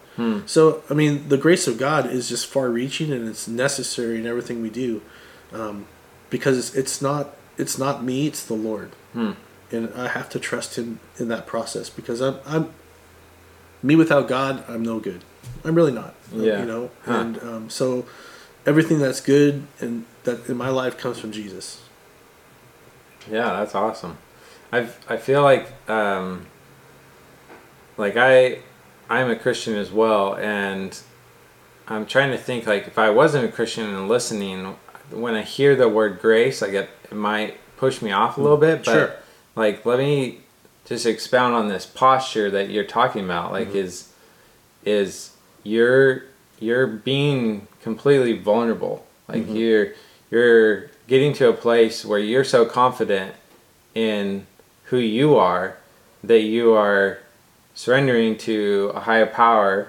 So 0.47 0.83
I 0.89 0.93
mean, 0.93 1.29
the 1.29 1.37
grace 1.37 1.67
of 1.67 1.77
God 1.77 2.05
is 2.05 2.29
just 2.29 2.45
far-reaching, 2.47 3.11
and 3.11 3.27
it's 3.27 3.47
necessary 3.47 4.19
in 4.19 4.25
everything 4.27 4.61
we 4.61 4.69
do, 4.69 5.01
um, 5.51 5.85
because 6.29 6.57
it's, 6.57 6.75
it's 6.75 7.01
not 7.01 7.35
it's 7.57 7.77
not 7.77 8.03
me, 8.03 8.27
it's 8.27 8.43
the 8.45 8.55
Lord 8.55 8.91
Hmm. 9.13 9.31
and 9.71 9.93
I 9.95 10.07
have 10.07 10.27
to 10.29 10.39
trust 10.39 10.75
him 10.75 10.99
in 11.19 11.27
that 11.27 11.45
process 11.45 11.87
because 11.89 12.19
I'm 12.19 12.37
I'm 12.47 12.73
me 13.83 13.95
without 13.95 14.27
God 14.27 14.63
I'm 14.67 14.81
no 14.83 14.99
good 14.99 15.23
I'm 15.65 15.75
really 15.75 15.91
not 15.91 16.13
Yeah. 16.31 16.59
you 16.59 16.65
know 16.65 16.89
Huh. 17.05 17.11
and 17.13 17.39
um, 17.43 17.69
so 17.69 18.05
everything 18.65 18.99
that's 18.99 19.21
good 19.21 19.63
and 19.81 20.05
that 20.23 20.47
in 20.49 20.57
my 20.57 20.69
life 20.69 20.97
comes 20.97 21.19
from 21.19 21.31
Jesus 21.31 21.81
Yeah, 23.29 23.53
that's 23.59 23.75
awesome. 23.75 24.17
I 24.71 24.87
I 25.07 25.17
feel 25.17 25.43
like 25.43 25.67
um, 25.89 26.45
like 27.97 28.15
I 28.17 28.59
I'm 29.09 29.29
a 29.29 29.35
Christian 29.35 29.75
as 29.75 29.91
well, 29.91 30.35
and 30.35 30.97
I'm 31.87 32.05
trying 32.05 32.31
to 32.31 32.37
think 32.37 32.65
like 32.65 32.87
if 32.87 32.97
I 32.97 33.09
wasn't 33.09 33.45
a 33.45 33.51
Christian 33.51 33.85
and 33.93 34.07
listening, 34.07 34.75
when 35.11 35.35
I 35.35 35.41
hear 35.43 35.75
the 35.75 35.87
word 35.87 36.19
grace, 36.19 36.61
like 36.61 36.71
it, 36.73 36.89
it 37.11 37.13
might 37.15 37.57
push 37.77 38.01
me 38.01 38.11
off 38.11 38.37
a 38.37 38.41
little 38.41 38.57
bit. 38.57 38.83
But 38.85 38.91
Sure. 38.91 39.11
like 39.55 39.85
let 39.85 39.99
me 39.99 40.39
just 40.85 41.05
expound 41.05 41.53
on 41.53 41.67
this 41.67 41.85
posture 41.85 42.49
that 42.51 42.69
you're 42.69 42.83
talking 42.85 43.23
about. 43.25 43.51
Like 43.51 43.67
Mm-hmm. 43.69 43.77
is 43.77 44.09
is 44.85 45.31
you're 45.63 46.23
you're 46.59 46.87
being 46.87 47.67
completely 47.81 48.37
vulnerable. 48.37 49.05
Like 49.27 49.47
Mhm. 49.47 49.55
you're 49.57 49.87
you're 50.31 50.89
getting 51.07 51.33
to 51.33 51.49
a 51.49 51.53
place 51.53 52.05
where 52.05 52.19
you're 52.19 52.43
so 52.43 52.65
confident 52.65 53.35
in 53.93 54.45
who 54.85 54.97
you 54.97 55.35
are 55.35 55.75
that 56.23 56.39
you 56.41 56.73
are 56.73 57.19
surrendering 57.75 58.37
to 58.37 58.91
a 58.95 59.01
higher 59.01 59.25
power 59.25 59.87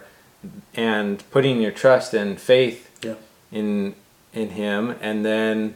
and 0.75 1.23
putting 1.31 1.61
your 1.63 1.71
trust 1.71 2.13
and 2.15 2.41
faith 2.41 2.91
Yeah. 3.03 3.15
in 3.53 3.95
in 4.33 4.51
him 4.51 4.97
and 5.01 5.25
then 5.25 5.75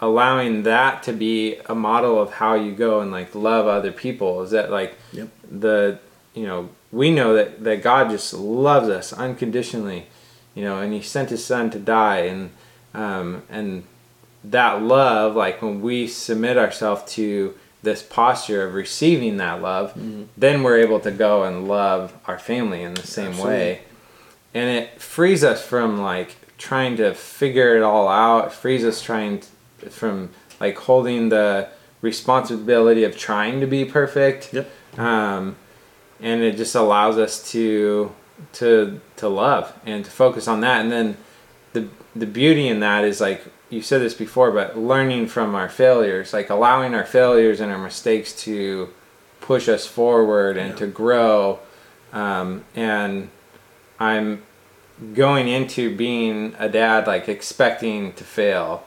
allowing 0.00 0.62
that 0.64 1.02
to 1.02 1.12
be 1.12 1.56
a 1.66 1.74
model 1.74 2.20
of 2.20 2.32
how 2.34 2.54
you 2.54 2.72
go 2.72 3.00
and 3.00 3.10
like 3.10 3.34
love 3.34 3.66
other 3.66 3.92
people 3.92 4.42
is 4.42 4.50
that 4.50 4.70
like 4.70 4.94
Yep. 5.12 5.28
the 5.50 5.98
you 6.34 6.46
know 6.46 6.68
we 6.92 7.10
know 7.10 7.34
that 7.34 7.62
that 7.64 7.82
god 7.82 8.10
just 8.10 8.32
loves 8.34 8.88
us 8.88 9.12
unconditionally 9.12 10.06
you 10.54 10.62
know 10.64 10.80
and 10.80 10.92
he 10.92 11.00
sent 11.02 11.30
his 11.30 11.44
son 11.44 11.70
to 11.70 11.78
die 11.78 12.18
and 12.18 12.50
um 12.94 13.42
and 13.50 13.84
that 14.44 14.82
love 14.82 15.34
like 15.36 15.62
when 15.62 15.80
we 15.80 16.06
submit 16.06 16.56
ourselves 16.58 17.10
to 17.12 17.54
this 17.82 18.02
posture 18.02 18.66
of 18.66 18.74
receiving 18.74 19.36
that 19.38 19.60
love 19.62 19.90
Mm-hmm. 19.94 20.24
then 20.36 20.62
we're 20.62 20.78
able 20.78 21.00
to 21.00 21.10
go 21.10 21.44
and 21.44 21.66
love 21.68 22.12
our 22.26 22.38
family 22.38 22.82
in 22.82 22.94
the 22.94 23.06
same 23.06 23.28
Absolutely. 23.28 23.54
way 23.54 23.80
and 24.54 24.70
it 24.70 25.00
frees 25.00 25.42
us 25.44 25.64
from 25.64 26.00
like 26.00 26.36
trying 26.58 26.96
to 26.96 27.14
figure 27.14 27.76
it 27.76 27.82
all 27.82 28.08
out 28.08 28.46
it 28.46 28.52
frees 28.52 28.84
us 28.84 29.02
trying 29.02 29.40
t 29.40 29.46
from 29.90 30.30
like 30.60 30.76
holding 30.78 31.28
the 31.28 31.68
responsibility 32.00 33.04
of 33.04 33.16
trying 33.16 33.60
to 33.60 33.66
be 33.66 33.84
perfect 33.84 34.52
Yep. 34.54 34.70
um, 34.98 35.56
and 36.20 36.42
it 36.42 36.56
just 36.56 36.74
allows 36.74 37.18
us 37.18 37.50
to 37.52 38.12
to 38.52 39.00
to 39.16 39.28
love 39.28 39.72
and 39.86 40.04
to 40.04 40.10
focus 40.10 40.48
on 40.48 40.60
that. 40.60 40.80
And 40.80 40.90
then 40.92 41.16
the 41.72 41.88
the 42.16 42.26
beauty 42.26 42.68
in 42.68 42.80
that 42.80 43.04
is 43.04 43.20
like 43.20 43.44
you 43.70 43.82
said 43.82 44.00
this 44.00 44.14
before 44.14 44.52
but 44.52 44.78
learning 44.78 45.26
from 45.26 45.54
our 45.56 45.68
failures 45.68 46.32
like 46.32 46.48
allowing 46.50 46.94
our 46.94 47.04
failures 47.04 47.60
and 47.60 47.72
our 47.72 47.78
mistakes 47.78 48.32
to 48.42 48.88
push 49.40 49.68
us 49.68 49.84
forward 49.86 50.56
and 50.56 50.70
Yeah. 50.70 50.76
to 50.76 50.86
grow. 50.86 51.58
Um, 52.12 52.64
and 52.76 53.30
i'm 53.98 54.42
going 55.14 55.48
into 55.48 55.94
being 55.96 56.54
a 56.58 56.68
dad 56.68 57.06
like 57.06 57.28
expecting 57.28 58.12
to 58.14 58.24
fail. 58.24 58.84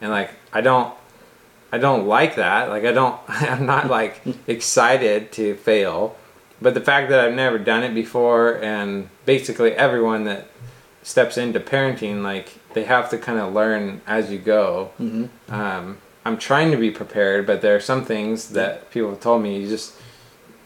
And 0.00 0.10
like 0.10 0.30
i 0.52 0.60
don't 0.60 0.92
i 1.72 1.78
don't 1.78 2.06
like 2.06 2.36
that. 2.36 2.68
Like 2.68 2.84
i 2.84 2.92
don't 2.92 3.18
i'm 3.28 3.64
not 3.64 3.88
like 3.88 4.20
excited 4.46 5.32
to 5.32 5.54
fail 5.54 6.16
but 6.60 6.74
the 6.74 6.80
fact 6.80 7.08
that 7.10 7.20
i've 7.20 7.34
never 7.34 7.58
done 7.58 7.82
it 7.82 7.94
before 7.94 8.62
and 8.62 9.08
basically 9.24 9.72
everyone 9.72 10.24
that 10.24 10.46
steps 11.02 11.36
into 11.38 11.60
parenting 11.60 12.22
like 12.22 12.58
they 12.74 12.84
have 12.84 13.08
to 13.10 13.16
kind 13.18 13.38
of 13.38 13.52
learn 13.54 14.00
as 14.06 14.30
you 14.30 14.38
go. 14.38 14.90
Mhm. 15.00 15.28
um, 15.50 15.98
i'm 16.24 16.36
trying 16.38 16.70
to 16.70 16.76
be 16.76 16.90
prepared 16.90 17.46
but 17.46 17.60
there 17.62 17.76
are 17.76 17.80
some 17.80 18.04
things 18.04 18.50
that 18.50 18.90
people 18.90 19.10
have 19.10 19.20
told 19.20 19.42
me 19.42 19.60
you 19.60 19.68
just 19.68 19.94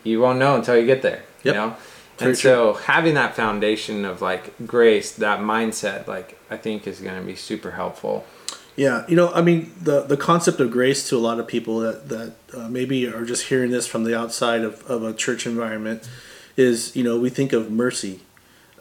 you 0.02 0.20
won't 0.20 0.38
know 0.38 0.54
until 0.56 0.76
you 0.76 0.86
get 0.86 1.02
there 1.02 1.22
you 1.42 1.52
know? 1.52 1.76
Very 2.18 2.30
and 2.32 2.38
so 2.38 2.74
having 2.74 3.14
that 3.14 3.34
foundation 3.34 4.04
of 4.04 4.20
like 4.22 4.52
grace 4.66 5.12
that 5.12 5.40
mindset 5.40 6.06
like 6.06 6.38
i 6.50 6.56
think 6.56 6.86
is 6.86 7.00
going 7.00 7.18
to 7.18 7.26
be 7.26 7.34
super 7.34 7.72
helpful 7.72 8.24
Yeah, 8.76 9.04
you 9.08 9.16
know, 9.16 9.32
I 9.32 9.42
mean, 9.42 9.72
the 9.80 10.02
the 10.02 10.16
concept 10.16 10.60
of 10.60 10.70
grace 10.70 11.08
to 11.08 11.16
a 11.16 11.18
lot 11.18 11.38
of 11.38 11.46
people 11.46 11.80
that 11.80 12.08
that 12.08 12.32
uh, 12.56 12.68
maybe 12.68 13.06
are 13.06 13.24
just 13.24 13.46
hearing 13.46 13.70
this 13.70 13.86
from 13.86 14.04
the 14.04 14.18
outside 14.18 14.62
of, 14.62 14.82
of 14.84 15.02
a 15.02 15.12
church 15.12 15.46
environment 15.46 16.08
is, 16.56 16.94
you 16.94 17.02
know, 17.02 17.18
we 17.18 17.30
think 17.30 17.52
of 17.52 17.70
mercy. 17.70 18.20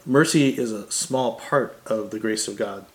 Mercy 0.06 0.50
is 0.50 0.72
a 0.72 0.90
small 0.90 1.34
part 1.34 1.78
of 1.86 2.10
the 2.10 2.18
grace 2.18 2.48
of 2.48 2.56
God, 2.56 2.86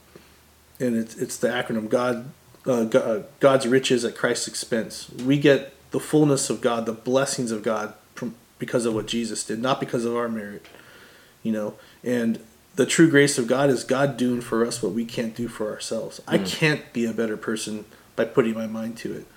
and 0.79 0.95
it's 0.95 1.15
it's 1.15 1.37
the 1.37 1.47
acronym 1.47 1.89
God, 1.89 2.31
uh, 2.65 2.85
uh, 2.85 3.23
God's 3.39 3.67
riches 3.67 4.03
at 4.05 4.15
Christ's 4.15 4.47
expense. 4.47 5.09
We 5.11 5.37
get 5.37 5.73
the 5.91 5.99
fullness 5.99 6.49
of 6.49 6.61
God, 6.61 6.85
the 6.85 6.93
blessings 6.93 7.51
of 7.51 7.61
God, 7.61 7.93
from 8.15 8.35
because 8.57 8.85
of 8.85 8.95
what 8.95 9.05
Jesus 9.05 9.43
did, 9.43 9.59
not 9.59 9.79
because 9.79 10.05
of 10.05 10.15
our 10.15 10.29
merit. 10.29 10.65
You 11.43 11.51
know, 11.51 11.73
and 12.03 12.39
the 12.75 12.85
true 12.85 13.09
grace 13.09 13.37
of 13.37 13.47
God 13.47 13.69
is 13.69 13.83
God 13.83 14.17
doing 14.17 14.41
for 14.41 14.65
us 14.65 14.83
what 14.83 14.91
we 14.91 15.05
can't 15.05 15.35
do 15.35 15.47
for 15.47 15.71
ourselves. 15.71 16.21
I 16.27 16.37
can't 16.37 16.91
be 16.93 17.05
a 17.05 17.13
better 17.13 17.37
person 17.37 17.85
by 18.15 18.25
putting 18.25 18.53
my 18.53 18.67
mind 18.67 18.97
to 18.97 19.13
it. 19.13 19.27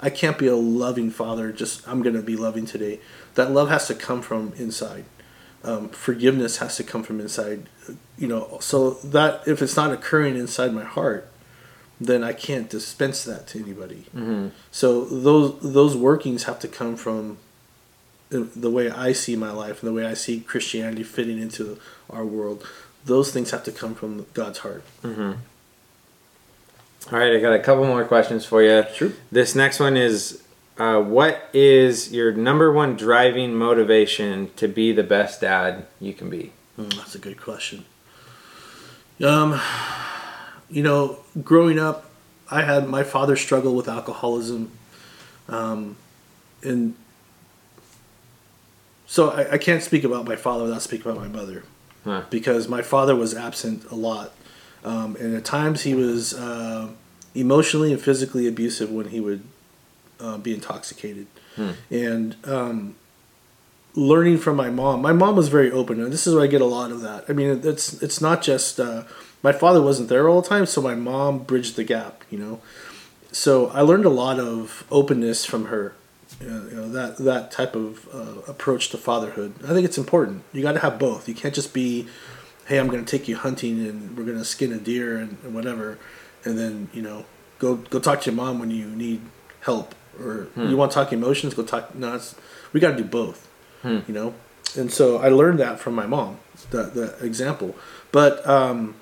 I 0.00 0.10
can't 0.10 0.38
be 0.38 0.46
a 0.46 0.56
loving 0.56 1.10
father. 1.10 1.52
Just 1.52 1.86
I'm 1.88 2.02
going 2.02 2.16
to 2.16 2.22
be 2.22 2.36
loving 2.36 2.66
today. 2.66 3.00
That 3.34 3.50
love 3.50 3.68
has 3.68 3.86
to 3.88 3.94
come 3.94 4.22
from 4.22 4.52
inside. 4.56 5.04
Um, 5.64 5.88
forgiveness 5.88 6.58
has 6.58 6.76
to 6.76 6.84
come 6.84 7.02
from 7.02 7.20
inside. 7.20 7.68
You 8.18 8.28
know, 8.28 8.58
so 8.60 8.90
that 8.90 9.46
if 9.46 9.62
it's 9.62 9.76
not 9.76 9.92
occurring 9.92 10.36
inside 10.36 10.72
my 10.72 10.84
heart, 10.84 11.30
then 12.00 12.22
I 12.22 12.32
can't 12.34 12.68
dispense 12.68 13.24
that 13.24 13.46
to 13.48 13.58
anybody. 13.58 14.06
mm-hmm. 14.14 14.48
So 14.70 15.04
those 15.04 15.60
those 15.60 15.96
workings 15.96 16.44
have 16.44 16.58
to 16.60 16.68
come 16.68 16.96
from 16.96 17.38
the, 18.28 18.40
the 18.40 18.70
way 18.70 18.90
I 18.90 19.12
see 19.12 19.36
my 19.36 19.50
life 19.50 19.82
and 19.82 19.88
the 19.88 19.94
way 19.94 20.04
I 20.04 20.14
see 20.14 20.40
Christianity 20.40 21.02
fitting 21.02 21.38
into 21.38 21.78
our 22.10 22.24
world. 22.24 22.66
Those 23.06 23.32
things 23.32 23.50
have 23.52 23.64
to 23.64 23.72
come 23.72 23.94
from 23.94 24.26
God's 24.34 24.58
heart. 24.58 24.82
all 25.04 25.36
right 27.12 27.32
i 27.36 27.40
got 27.40 27.52
a 27.52 27.58
couple 27.60 27.84
more 27.84 28.04
questions 28.04 28.44
for 28.44 28.62
you 28.62 28.84
Sure. 28.94 29.12
this 29.30 29.54
next 29.54 29.78
one 29.78 29.96
is 29.96 30.42
uh, 30.78 31.00
what 31.00 31.48
is 31.54 32.12
your 32.12 32.32
number 32.32 32.70
one 32.72 32.96
driving 32.96 33.54
motivation 33.54 34.50
to 34.56 34.66
be 34.68 34.92
the 34.92 35.02
best 35.04 35.40
dad 35.40 35.86
you 36.00 36.12
can 36.12 36.28
be 36.30 36.52
Mm, 36.78 36.94
that's 36.94 37.14
a 37.14 37.18
good 37.18 37.40
question. 37.40 37.86
Um, 39.24 39.58
you 40.68 40.82
know, 40.82 41.20
growing 41.42 41.78
up, 41.78 42.10
I 42.50 42.60
had 42.60 42.86
my 42.86 43.02
father 43.02 43.34
struggle 43.34 43.74
with 43.74 43.88
alcoholism, 43.88 44.70
um, 45.48 45.96
and 46.62 46.94
so 49.06 49.30
I, 49.30 49.52
I 49.52 49.58
can't 49.58 49.82
speak 49.82 50.04
about 50.04 50.26
my 50.26 50.36
father 50.36 50.64
without 50.64 50.82
speaking 50.82 51.10
about 51.10 51.22
my 51.22 51.28
mother, 51.28 51.64
Huh. 52.06 52.22
because 52.30 52.68
my 52.68 52.82
father 52.82 53.14
was 53.16 53.34
absent 53.34 53.84
a 53.90 53.94
lot, 53.96 54.32
um, 54.84 55.16
and 55.20 55.34
at 55.36 55.44
times 55.44 55.82
he 55.82 55.92
was 55.94 56.32
uh, 56.34 56.88
emotionally 57.34 57.92
and 57.92 58.00
physically 58.00 58.46
abusive 58.46 58.90
when 58.90 59.08
he 59.08 59.20
would 59.20 59.42
uh, 60.20 60.38
be 60.38 60.54
intoxicated, 60.54 61.26
Hmm. 61.56 61.70
and 61.90 62.36
um, 62.44 62.94
learning 63.94 64.38
from 64.38 64.56
my 64.56 64.70
mom. 64.70 65.02
My 65.02 65.12
mom 65.12 65.36
was 65.36 65.48
very 65.48 65.70
open, 65.72 66.00
and 66.02 66.12
this 66.12 66.26
is 66.26 66.34
where 66.34 66.44
I 66.44 66.46
get 66.46 66.60
a 66.60 66.66
lot 66.66 66.90
of 66.90 67.00
that. 67.00 67.24
I 67.28 67.32
mean, 67.32 67.60
it's 67.64 68.00
it's 68.02 68.20
not 68.20 68.42
just 68.42 68.78
uh, 68.78 69.02
my 69.42 69.52
father 69.52 69.82
wasn't 69.82 70.08
there 70.08 70.28
all 70.28 70.42
the 70.42 70.48
time, 70.48 70.66
so 70.66 70.80
my 70.82 70.94
mom 70.94 71.40
bridged 71.40 71.76
the 71.76 71.84
gap. 71.84 72.22
You 72.30 72.38
know, 72.38 72.60
so 73.32 73.68
I 73.70 73.80
learned 73.80 74.04
a 74.04 74.10
lot 74.24 74.38
of 74.38 74.84
openness 74.90 75.44
from 75.44 75.66
her. 75.66 75.94
You 76.40 76.48
know 76.48 76.88
that 76.90 77.16
that 77.18 77.50
type 77.50 77.74
of 77.74 78.08
uh, 78.14 78.42
approach 78.50 78.90
to 78.90 78.98
fatherhood. 78.98 79.54
I 79.64 79.68
think 79.68 79.84
it's 79.86 79.98
important. 79.98 80.42
You 80.52 80.62
got 80.62 80.72
to 80.72 80.80
have 80.80 80.98
both. 80.98 81.28
You 81.28 81.34
can't 81.34 81.54
just 81.54 81.72
be, 81.72 82.06
hey, 82.66 82.78
I'm 82.78 82.88
going 82.88 83.04
to 83.04 83.10
take 83.18 83.26
you 83.28 83.36
hunting 83.36 83.86
and 83.86 84.16
we're 84.16 84.24
going 84.24 84.38
to 84.38 84.44
skin 84.44 84.72
a 84.72 84.78
deer 84.78 85.16
and, 85.16 85.38
and 85.44 85.54
whatever, 85.54 85.98
and 86.44 86.58
then 86.58 86.88
you 86.92 87.00
know 87.02 87.24
go 87.58 87.76
go 87.76 87.98
talk 87.98 88.20
to 88.22 88.30
your 88.30 88.36
mom 88.36 88.58
when 88.58 88.70
you 88.70 88.86
need 88.86 89.20
help 89.60 89.94
or 90.20 90.48
you 90.56 90.76
want 90.76 90.90
to 90.92 90.94
talk 90.94 91.12
emotions. 91.12 91.54
Go 91.54 91.62
talk. 91.62 91.94
No, 91.94 92.14
it's, 92.14 92.34
we 92.72 92.80
got 92.80 92.90
to 92.92 92.96
do 92.98 93.04
both 93.04 93.48
you 93.84 94.12
know 94.14 94.34
and 94.76 94.90
so 94.92 95.18
i 95.18 95.28
learned 95.28 95.60
that 95.60 95.78
from 95.78 95.94
my 95.94 96.06
mom 96.06 96.38
the, 96.70 96.82
the 96.84 97.24
example 97.24 97.76
but 98.10 98.44
um, 98.48 98.96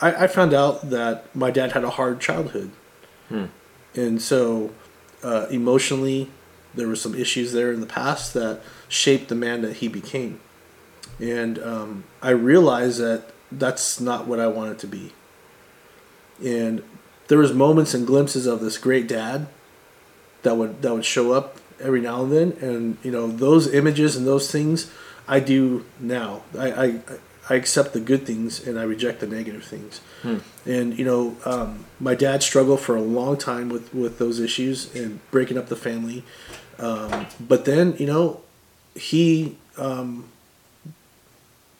I, 0.00 0.24
I 0.24 0.26
found 0.26 0.52
out 0.52 0.90
that 0.90 1.34
my 1.34 1.50
dad 1.50 1.72
had 1.72 1.84
a 1.84 1.90
hard 1.90 2.20
childhood 2.20 2.70
Hmm. 3.30 3.46
and 3.94 4.20
so 4.20 4.72
uh, 5.22 5.46
emotionally 5.50 6.28
there 6.76 6.88
were 6.88 6.96
some 6.96 7.14
issues 7.14 7.52
there 7.52 7.72
in 7.72 7.80
the 7.80 7.86
past 7.86 8.34
that 8.34 8.60
shaped 8.88 9.28
the 9.28 9.34
man 9.34 9.62
that 9.62 9.76
he 9.76 9.88
became. 9.88 10.40
And 11.20 11.58
um, 11.60 12.04
i 12.22 12.30
realized 12.30 13.00
that 13.00 13.30
that's 13.52 14.00
not 14.00 14.26
what 14.26 14.40
i 14.40 14.46
wanted 14.46 14.78
to 14.80 14.86
be. 14.86 15.12
And 16.44 16.82
there 17.28 17.38
was 17.38 17.52
moments 17.52 17.94
and 17.94 18.06
glimpses 18.06 18.46
of 18.46 18.60
this 18.60 18.78
great 18.78 19.06
dad 19.06 19.46
that 20.42 20.56
would 20.56 20.82
that 20.82 20.92
would 20.92 21.04
show 21.04 21.32
up 21.32 21.58
every 21.80 22.00
now 22.00 22.22
and 22.22 22.32
then. 22.32 22.52
And 22.60 22.98
you 23.02 23.10
know 23.10 23.26
those 23.28 23.72
images 23.72 24.16
and 24.16 24.26
those 24.26 24.50
things 24.50 24.90
i 25.28 25.40
do 25.40 25.84
now. 26.00 26.42
I 26.58 26.72
i, 26.72 27.00
I 27.50 27.54
accept 27.54 27.92
the 27.92 28.00
good 28.00 28.26
things 28.26 28.66
and 28.66 28.78
i 28.78 28.82
reject 28.82 29.20
the 29.20 29.26
negative 29.26 29.64
things. 29.64 30.00
Hmm. 30.22 30.38
and 30.66 30.98
you 30.98 31.04
know 31.04 31.36
um, 31.44 31.84
my 32.00 32.14
dad 32.14 32.42
struggled 32.42 32.80
for 32.80 32.96
a 32.96 33.02
long 33.02 33.36
time 33.36 33.68
with 33.68 33.92
with 33.94 34.18
those 34.18 34.40
issues 34.40 34.94
and 34.94 35.20
breaking 35.30 35.58
up 35.58 35.68
the 35.68 35.76
family 35.76 36.24
um, 36.78 37.26
but 37.40 37.64
then 37.64 37.94
you 37.98 38.06
know 38.06 38.40
he 38.94 39.56
um, 39.76 40.28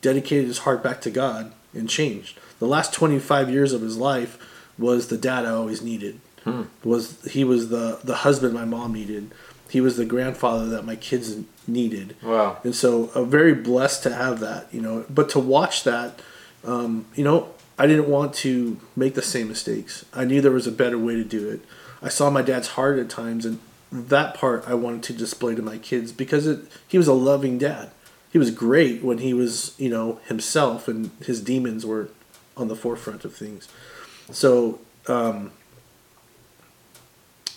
dedicated 0.03 0.47
his 0.47 0.59
heart 0.59 0.83
back 0.83 1.01
to 1.03 1.11
god 1.11 1.53
and 1.73 1.89
changed. 1.89 2.39
The 2.59 2.67
last 2.67 2.93
25 2.93 3.51
years 3.51 3.73
of 3.73 3.81
his 3.81 3.97
life 3.97 4.39
was 4.79 5.09
the 5.09 5.17
dad 5.17 5.45
i 5.45 5.51
always 5.51 5.83
needed. 5.83 6.21
Hmm. 6.45 6.65
was 6.83 7.25
he 7.25 7.43
was 7.43 7.71
the 7.71 8.01
the 8.05 8.17
husband 8.17 8.53
my 8.53 8.67
mom 8.67 8.93
needed. 8.93 9.33
He 9.71 9.81
was 9.81 9.97
the 9.97 10.05
grandfather 10.05 10.67
that 10.67 10.85
my 10.85 10.95
kids 10.95 11.37
needed. 11.67 12.17
Wow. 12.23 12.59
And 12.63 12.75
so 12.75 13.11
uh, 13.15 13.25
very 13.25 13.55
blessed 13.55 14.03
to 14.03 14.15
have 14.15 14.41
that 14.41 14.67
you 14.73 14.83
know. 14.83 15.07
But 15.09 15.31
to 15.31 15.39
watch 15.39 15.85
that 15.85 16.21
um, 16.65 17.07
you 17.15 17.25
know 17.25 17.51
i 17.79 17.87
didn't 17.87 18.09
want 18.09 18.35
to 18.35 18.79
make 18.95 19.15
the 19.15 19.23
same 19.23 19.49
mistakes. 19.49 20.05
I 20.13 20.25
knew 20.25 20.41
there 20.41 20.53
was 20.53 20.67
a 20.67 20.73
better 20.73 20.99
way 20.99 21.15
to 21.15 21.25
do 21.25 21.49
it. 21.49 21.61
I 22.03 22.09
saw 22.09 22.29
my 22.29 22.43
dad's 22.43 22.69
heart 22.69 22.99
at 22.99 23.09
times 23.09 23.47
and 23.47 23.59
that 23.93 24.35
part 24.35 24.65
i 24.67 24.75
wanted 24.75 25.03
to 25.03 25.13
display 25.13 25.55
to 25.55 25.63
my 25.63 25.79
kids 25.79 26.13
because 26.13 26.47
it, 26.47 26.61
he 26.87 26.99
was 26.99 27.09
a 27.09 27.13
loving 27.13 27.59
dad. 27.59 27.91
He 28.33 28.39
was 28.39 28.51
great 28.51 29.03
when 29.05 29.19
he 29.19 29.33
was 29.33 29.75
you 29.79 29.89
know 29.89 30.19
himself 30.27 30.89
and 30.89 31.11
his 31.25 31.41
demons 31.41 31.87
were 31.87 32.09
on 32.57 32.69
the 32.69 32.77
forefront 32.77 33.25
of 33.25 33.35
things. 33.35 33.69
So 34.31 34.81
um, 35.07 35.53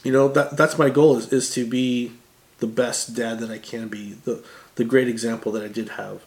you 0.04 0.12
know 0.12 0.28
that 0.28 0.56
that's 0.58 0.78
my 0.78 0.90
goal 0.90 1.18
is, 1.18 1.34
is 1.34 1.50
to 1.56 1.66
be 1.66 2.12
the 2.60 2.68
best 2.68 3.16
dad 3.16 3.40
that 3.40 3.50
I 3.50 3.58
can 3.58 3.88
be 3.88 4.14
the 4.24 4.44
the 4.76 4.84
great 4.84 5.08
example 5.08 5.52
that 5.54 5.64
I 5.64 5.68
did 5.68 5.90
have. 5.90 6.22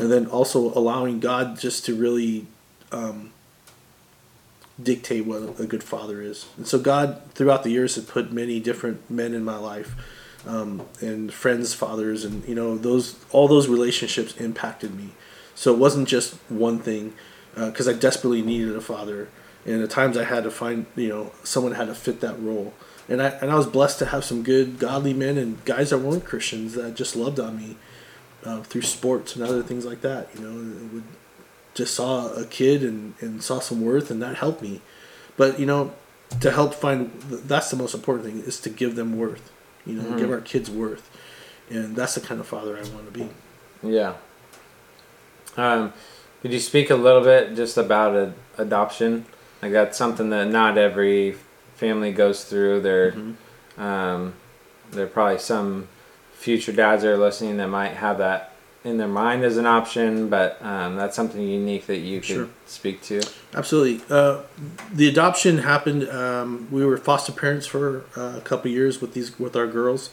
And 0.00 0.12
then 0.12 0.26
also 0.26 0.72
allowing 0.74 1.20
God 1.20 1.58
just 1.58 1.86
to 1.86 1.94
really 1.94 2.46
um, 2.92 3.30
dictate 4.82 5.24
what 5.24 5.60
a 5.60 5.66
good 5.66 5.84
father 5.84 6.20
is. 6.20 6.46
And 6.56 6.66
so 6.66 6.78
God 6.78 7.22
throughout 7.34 7.62
the 7.62 7.70
years 7.70 7.94
had 7.94 8.08
put 8.08 8.32
many 8.32 8.58
different 8.60 9.08
men 9.08 9.32
in 9.32 9.44
my 9.44 9.56
life 9.56 9.94
um, 10.46 10.86
and 11.00 11.32
friends 11.32 11.74
fathers 11.74 12.24
and 12.24 12.46
you 12.46 12.54
know 12.54 12.76
those 12.76 13.24
all 13.30 13.48
those 13.48 13.68
relationships 13.68 14.36
impacted 14.36 14.94
me. 14.94 15.10
So 15.54 15.72
it 15.72 15.78
wasn't 15.78 16.08
just 16.08 16.34
one 16.48 16.80
thing 16.80 17.14
because 17.54 17.88
I 17.88 17.92
desperately 17.92 18.42
needed 18.42 18.74
a 18.74 18.80
father. 18.80 19.28
And 19.64 19.82
at 19.82 19.90
times 19.90 20.16
I 20.16 20.24
had 20.24 20.44
to 20.44 20.50
find 20.50 20.86
you 20.96 21.08
know 21.08 21.32
someone 21.44 21.72
had 21.74 21.86
to 21.86 21.94
fit 21.94 22.20
that 22.20 22.40
role. 22.40 22.74
And 23.08 23.22
I 23.22 23.28
and 23.28 23.50
I 23.50 23.54
was 23.54 23.66
blessed 23.66 24.00
to 24.00 24.06
have 24.06 24.24
some 24.24 24.42
good 24.42 24.78
godly 24.78 25.14
men 25.14 25.38
and 25.38 25.64
guys 25.64 25.90
that 25.90 25.98
weren't 25.98 26.24
Christians 26.24 26.74
that 26.74 26.94
just 26.94 27.14
loved 27.14 27.38
on 27.38 27.56
me 27.56 27.76
uh, 28.44 28.62
through 28.62 28.82
sports 28.82 29.36
and 29.36 29.44
other 29.44 29.62
things 29.62 29.84
like 29.84 30.00
that. 30.00 30.28
You 30.34 30.40
know, 30.40 30.88
would 30.92 31.04
just 31.74 31.94
saw 31.94 32.32
a 32.34 32.44
kid 32.46 32.82
and, 32.82 33.14
and 33.20 33.42
saw 33.42 33.58
some 33.58 33.80
worth 33.80 34.10
and 34.10 34.22
that 34.22 34.36
helped 34.36 34.62
me. 34.62 34.80
But 35.36 35.58
you 35.60 35.66
know, 35.66 35.92
to 36.40 36.50
help 36.50 36.74
find 36.74 37.10
that's 37.22 37.70
the 37.70 37.76
most 37.76 37.94
important 37.94 38.26
thing 38.26 38.40
is 38.40 38.58
to 38.60 38.70
give 38.70 38.94
them 38.96 39.18
worth. 39.18 39.50
You 39.86 39.94
know, 39.94 40.16
give 40.16 40.30
our 40.30 40.40
kids 40.40 40.70
worth, 40.70 41.10
and 41.68 41.94
that's 41.94 42.14
the 42.14 42.20
kind 42.22 42.40
of 42.40 42.46
father 42.46 42.76
I 42.76 42.80
want 42.94 43.12
to 43.12 43.12
be. 43.12 43.28
Yeah. 43.82 44.14
Um, 45.56 45.92
could 46.40 46.52
you 46.52 46.60
speak 46.60 46.88
a 46.90 46.94
little 46.94 47.22
bit 47.22 47.54
just 47.54 47.76
about 47.76 48.14
a, 48.14 48.32
adoption? 48.56 49.26
Like 49.60 49.72
that's 49.72 49.98
something 49.98 50.30
that 50.30 50.48
not 50.48 50.78
every 50.78 51.36
family 51.76 52.12
goes 52.12 52.44
through. 52.44 52.80
There, 52.80 53.12
Mm-hmm. 53.12 53.82
um, 53.82 54.34
there 54.90 55.04
are 55.04 55.08
probably 55.08 55.38
some 55.38 55.88
future 56.32 56.72
dads 56.72 57.02
that 57.02 57.10
are 57.10 57.16
listening 57.18 57.56
that 57.58 57.68
might 57.68 57.92
have 57.92 58.18
that 58.18 58.53
in 58.84 58.98
their 58.98 59.08
mind 59.08 59.42
as 59.44 59.56
an 59.56 59.64
option, 59.66 60.28
but 60.28 60.58
um, 60.62 60.96
that's 60.96 61.16
something 61.16 61.40
unique 61.40 61.86
that 61.86 61.98
you 61.98 62.20
could 62.20 62.26
Sure. 62.26 62.48
speak 62.66 63.02
to. 63.02 63.22
Absolutely. 63.54 64.04
Uh, 64.14 64.42
the 64.92 65.08
adoption 65.08 65.58
happened. 65.58 66.06
Um, 66.10 66.68
we 66.70 66.84
were 66.84 66.98
foster 66.98 67.32
parents 67.32 67.66
for 67.66 68.04
uh, 68.16 68.34
a 68.36 68.40
couple 68.42 68.70
years 68.70 69.00
with 69.00 69.14
these 69.14 69.38
with 69.38 69.56
our 69.56 69.66
girls, 69.66 70.10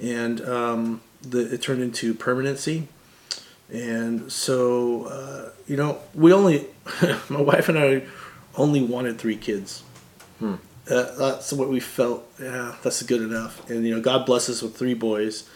and 0.00 0.40
um, 0.42 1.00
the, 1.22 1.54
it 1.54 1.62
turned 1.62 1.82
into 1.82 2.12
permanency. 2.14 2.88
And 3.72 4.30
so, 4.30 5.04
uh, 5.06 5.50
you 5.66 5.76
know, 5.78 5.98
we 6.14 6.32
only, 6.34 6.66
my 7.30 7.40
wife 7.40 7.70
and 7.70 7.78
I, 7.78 8.02
only 8.56 8.82
wanted 8.82 9.18
three 9.18 9.36
kids. 9.36 9.82
Uh, 10.42 10.56
that's 11.16 11.52
what 11.52 11.68
we 11.70 11.80
felt. 11.80 12.28
Yeah, 12.40 12.74
that's 12.82 13.02
good 13.04 13.22
enough. 13.22 13.70
And 13.70 13.86
you 13.86 13.94
know, 13.94 14.00
God 14.02 14.26
bless 14.26 14.50
us 14.50 14.60
with 14.60 14.76
three 14.76 14.94
boys, 14.94 15.48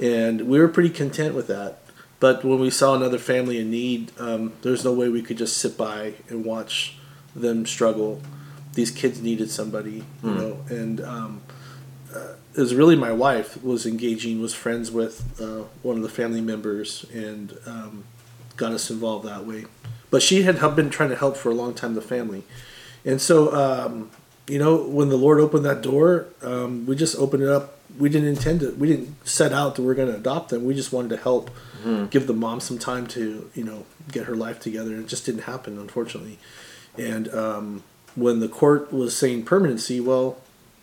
and 0.00 0.48
we 0.48 0.58
were 0.58 0.68
pretty 0.68 0.88
content 0.90 1.34
with 1.34 1.46
that. 1.48 1.79
But 2.20 2.44
when 2.44 2.60
we 2.60 2.70
saw 2.70 2.94
another 2.94 3.18
family 3.18 3.58
in 3.58 3.70
need, 3.70 4.12
um, 4.18 4.52
there's 4.60 4.84
no 4.84 4.92
way 4.92 5.08
we 5.08 5.22
could 5.22 5.38
just 5.38 5.56
sit 5.56 5.76
by 5.78 6.14
and 6.28 6.44
watch 6.44 6.98
them 7.34 7.64
struggle. 7.64 8.20
These 8.74 8.90
kids 8.90 9.20
needed 9.20 9.50
somebody, 9.50 10.04
you 10.22 10.30
know, 10.30 10.58
and 10.68 11.00
um, 11.00 11.40
uh, 12.14 12.34
it 12.54 12.60
was 12.60 12.74
really 12.74 12.94
my 12.94 13.12
wife 13.12 13.62
was 13.64 13.86
engaging, 13.86 14.40
was 14.40 14.54
friends 14.54 14.90
with 14.90 15.40
uh, 15.40 15.64
one 15.82 15.96
of 15.96 16.02
the 16.02 16.08
family 16.08 16.40
members, 16.40 17.04
and 17.12 17.56
um, 17.66 18.04
got 18.56 18.72
us 18.72 18.90
involved 18.90 19.26
that 19.26 19.46
way. 19.46 19.64
But 20.10 20.22
she 20.22 20.42
had 20.42 20.60
been 20.76 20.90
trying 20.90 21.08
to 21.10 21.16
help 21.16 21.36
for 21.36 21.50
a 21.50 21.54
long 21.54 21.74
time 21.74 21.94
the 21.94 22.02
family, 22.02 22.44
and 23.04 23.20
so 23.20 23.54
um, 23.54 24.10
you 24.46 24.58
know 24.58 24.76
when 24.76 25.08
the 25.08 25.16
Lord 25.16 25.40
opened 25.40 25.64
that 25.64 25.82
door, 25.82 26.26
um, 26.42 26.84
we 26.86 26.96
just 26.96 27.16
opened 27.16 27.42
it 27.44 27.48
up. 27.48 27.79
We 27.98 28.08
didn't 28.08 28.28
intend 28.28 28.60
to. 28.60 28.72
We 28.72 28.88
didn't 28.88 29.26
set 29.26 29.52
out 29.52 29.74
that 29.74 29.82
we 29.82 29.88
are 29.88 29.94
going 29.94 30.08
to 30.08 30.16
adopt 30.16 30.50
them. 30.50 30.64
We 30.64 30.74
just 30.74 30.92
wanted 30.92 31.10
to 31.10 31.16
help, 31.18 31.50
give 32.10 32.26
the 32.26 32.34
mom 32.34 32.60
some 32.60 32.78
time 32.78 33.06
to 33.08 33.50
you 33.54 33.64
know 33.64 33.86
get 34.12 34.26
her 34.26 34.36
life 34.36 34.60
together. 34.60 34.90
And 34.90 35.04
it 35.04 35.08
just 35.08 35.24
didn't 35.26 35.42
happen, 35.42 35.78
unfortunately. 35.78 36.38
And 36.98 37.32
um, 37.34 37.82
when 38.16 38.40
the 38.40 38.48
court 38.48 38.92
was 38.92 39.16
saying 39.16 39.44
permanency, 39.44 40.00
well, 40.00 40.38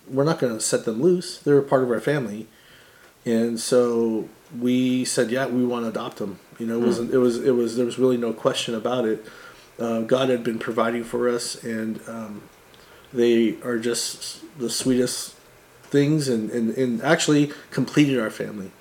we're 0.08 0.24
not 0.24 0.40
going 0.40 0.54
to 0.54 0.62
set 0.62 0.86
them 0.86 1.02
loose. 1.02 1.38
They're 1.40 1.58
a 1.58 1.64
part 1.64 1.84
of 1.84 1.92
our 1.92 2.00
family, 2.00 2.48
and 3.26 3.60
so 3.60 4.30
we 4.58 5.04
said, 5.06 5.30
yeah, 5.32 5.46
we 5.48 5.66
want 5.66 5.84
to 5.86 5.90
adopt 5.90 6.18
them. 6.18 6.40
You 6.58 6.66
know, 6.66 6.82
it 6.82 6.86
wasn't. 6.86 7.14
It 7.14 7.18
was. 7.18 7.44
It 7.44 7.52
was. 7.52 7.76
There 7.76 7.86
was 7.86 8.00
really 8.00 8.18
no 8.18 8.34
question 8.34 8.74
about 8.74 9.06
it. 9.06 9.26
Uh, 9.80 10.02
God 10.02 10.30
had 10.30 10.44
been 10.44 10.58
providing 10.58 11.04
for 11.04 11.30
us, 11.30 11.64
and 11.64 12.00
um, 12.08 12.42
they 13.14 13.62
are 13.62 13.78
just 13.78 14.42
the 14.58 14.70
sweetest 14.70 15.36
things, 15.90 16.28
and, 16.28 16.50
and, 16.52 16.76
and 16.78 17.02
actually 17.02 17.52
completed 17.72 18.20
our 18.20 18.30
family. 18.30 18.72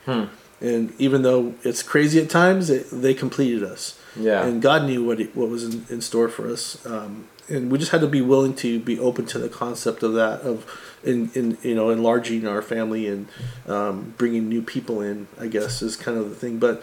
And 0.61 0.93
even 0.99 1.23
though 1.23 1.55
it's 1.63 1.83
crazy 1.83 2.21
at 2.21 2.31
times, 2.31 2.71
it, 2.71 2.87
they 2.91 3.13
completed 3.13 3.63
us. 3.63 3.99
Yeah. 4.19 4.47
And 4.47 4.63
God 4.63 4.85
knew 4.85 5.05
what 5.05 5.21
it, 5.21 5.37
what 5.37 5.51
was 5.51 5.65
in, 5.65 5.85
in 5.91 6.01
store 6.01 6.29
for 6.29 6.51
us. 6.51 6.85
Um, 6.87 7.29
and 7.49 7.71
we 7.71 7.79
just 7.79 7.93
had 7.93 8.01
to 8.01 8.09
be 8.09 8.23
willing 8.23 8.55
to 8.57 8.81
be 8.81 8.99
open 8.99 9.27
to 9.27 9.39
the 9.39 9.49
concept 9.49 10.03
of 10.03 10.15
that 10.15 10.41
of 10.41 10.67
in, 11.05 11.31
in 11.35 11.59
you 11.63 11.75
know 11.75 11.91
enlarging 11.91 12.47
our 12.47 12.61
family 12.61 13.07
and 13.07 13.29
um, 13.67 14.15
bringing 14.19 14.49
new 14.49 14.63
people 14.63 15.01
in. 15.01 15.29
I 15.39 15.47
guess 15.47 15.83
is 15.83 15.97
kind 15.97 16.19
of 16.19 16.29
the 16.31 16.35
thing. 16.35 16.59
But 16.59 16.83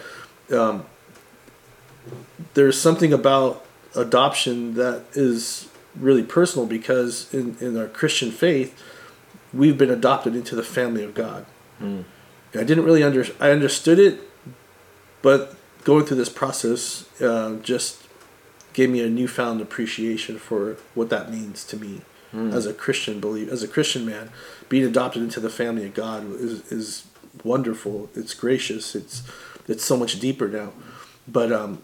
um, 0.51 0.85
there's 2.53 2.79
something 2.79 3.11
about 3.11 3.65
adoption 3.95 4.75
that 4.75 5.03
is 5.13 5.67
really 5.95 6.23
personal 6.23 6.65
because 6.65 7.31
in, 7.33 7.57
in 7.59 7.77
our 7.77 7.87
Christian 7.87 8.31
faith, 8.31 8.81
we've 9.53 9.77
been 9.77 9.89
adopted 9.91 10.35
into 10.35 10.55
the 10.55 10.63
family 10.63 11.03
of 11.03 11.13
God. 11.13 11.45
I 12.55 12.63
didn't 12.63 12.85
really 12.85 13.03
under 13.03 13.25
I 13.39 13.51
understood 13.51 13.99
it, 13.99 14.19
but 15.21 15.55
going 15.83 16.05
through 16.05 16.17
this 16.17 16.29
process 16.29 17.05
uh, 17.21 17.57
just 17.61 18.03
gave 18.73 18.89
me 18.89 19.01
a 19.01 19.09
newfound 19.09 19.61
appreciation 19.61 20.37
for 20.39 20.77
what 20.95 21.09
that 21.09 21.31
means 21.31 21.63
to 21.65 21.77
me 21.77 22.01
as 22.51 22.65
a 22.65 22.73
Christian 22.73 23.19
believe 23.19 23.49
as 23.49 23.61
a 23.63 23.67
Christian 23.67 24.05
man. 24.05 24.29
Being 24.69 24.85
adopted 24.85 25.21
into 25.21 25.39
the 25.39 25.49
family 25.49 25.85
of 25.85 25.93
God 25.93 26.25
is 26.33 26.71
is 26.71 27.05
wonderful. 27.43 28.09
It's 28.15 28.33
gracious. 28.33 28.95
It's 28.95 29.23
it's 29.67 29.83
so 29.83 29.97
much 29.97 30.19
deeper 30.19 30.47
now. 30.47 30.71
But 31.27 31.51
um, 31.51 31.81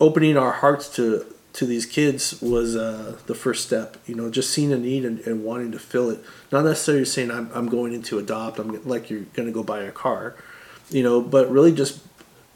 opening 0.00 0.36
our 0.36 0.52
hearts 0.52 0.88
to 0.96 1.26
to 1.56 1.66
these 1.66 1.86
kids 1.86 2.40
was 2.42 2.76
uh, 2.76 3.16
the 3.26 3.34
first 3.34 3.66
step. 3.66 3.96
You 4.06 4.14
know, 4.14 4.30
just 4.30 4.50
seeing 4.50 4.72
a 4.72 4.78
need 4.78 5.04
and, 5.04 5.20
and 5.20 5.42
wanting 5.42 5.72
to 5.72 5.78
fill 5.78 6.10
it. 6.10 6.20
Not 6.52 6.64
necessarily 6.64 7.04
saying 7.04 7.30
I'm, 7.30 7.50
I'm 7.54 7.68
going 7.68 7.92
into 7.92 8.18
adopt. 8.18 8.58
I'm 8.58 8.82
like 8.84 9.10
you're 9.10 9.22
going 9.32 9.46
to 9.46 9.52
go 9.52 9.62
buy 9.62 9.80
a 9.80 9.90
car, 9.90 10.36
you 10.90 11.02
know, 11.02 11.20
but 11.20 11.50
really 11.50 11.72
just 11.72 12.00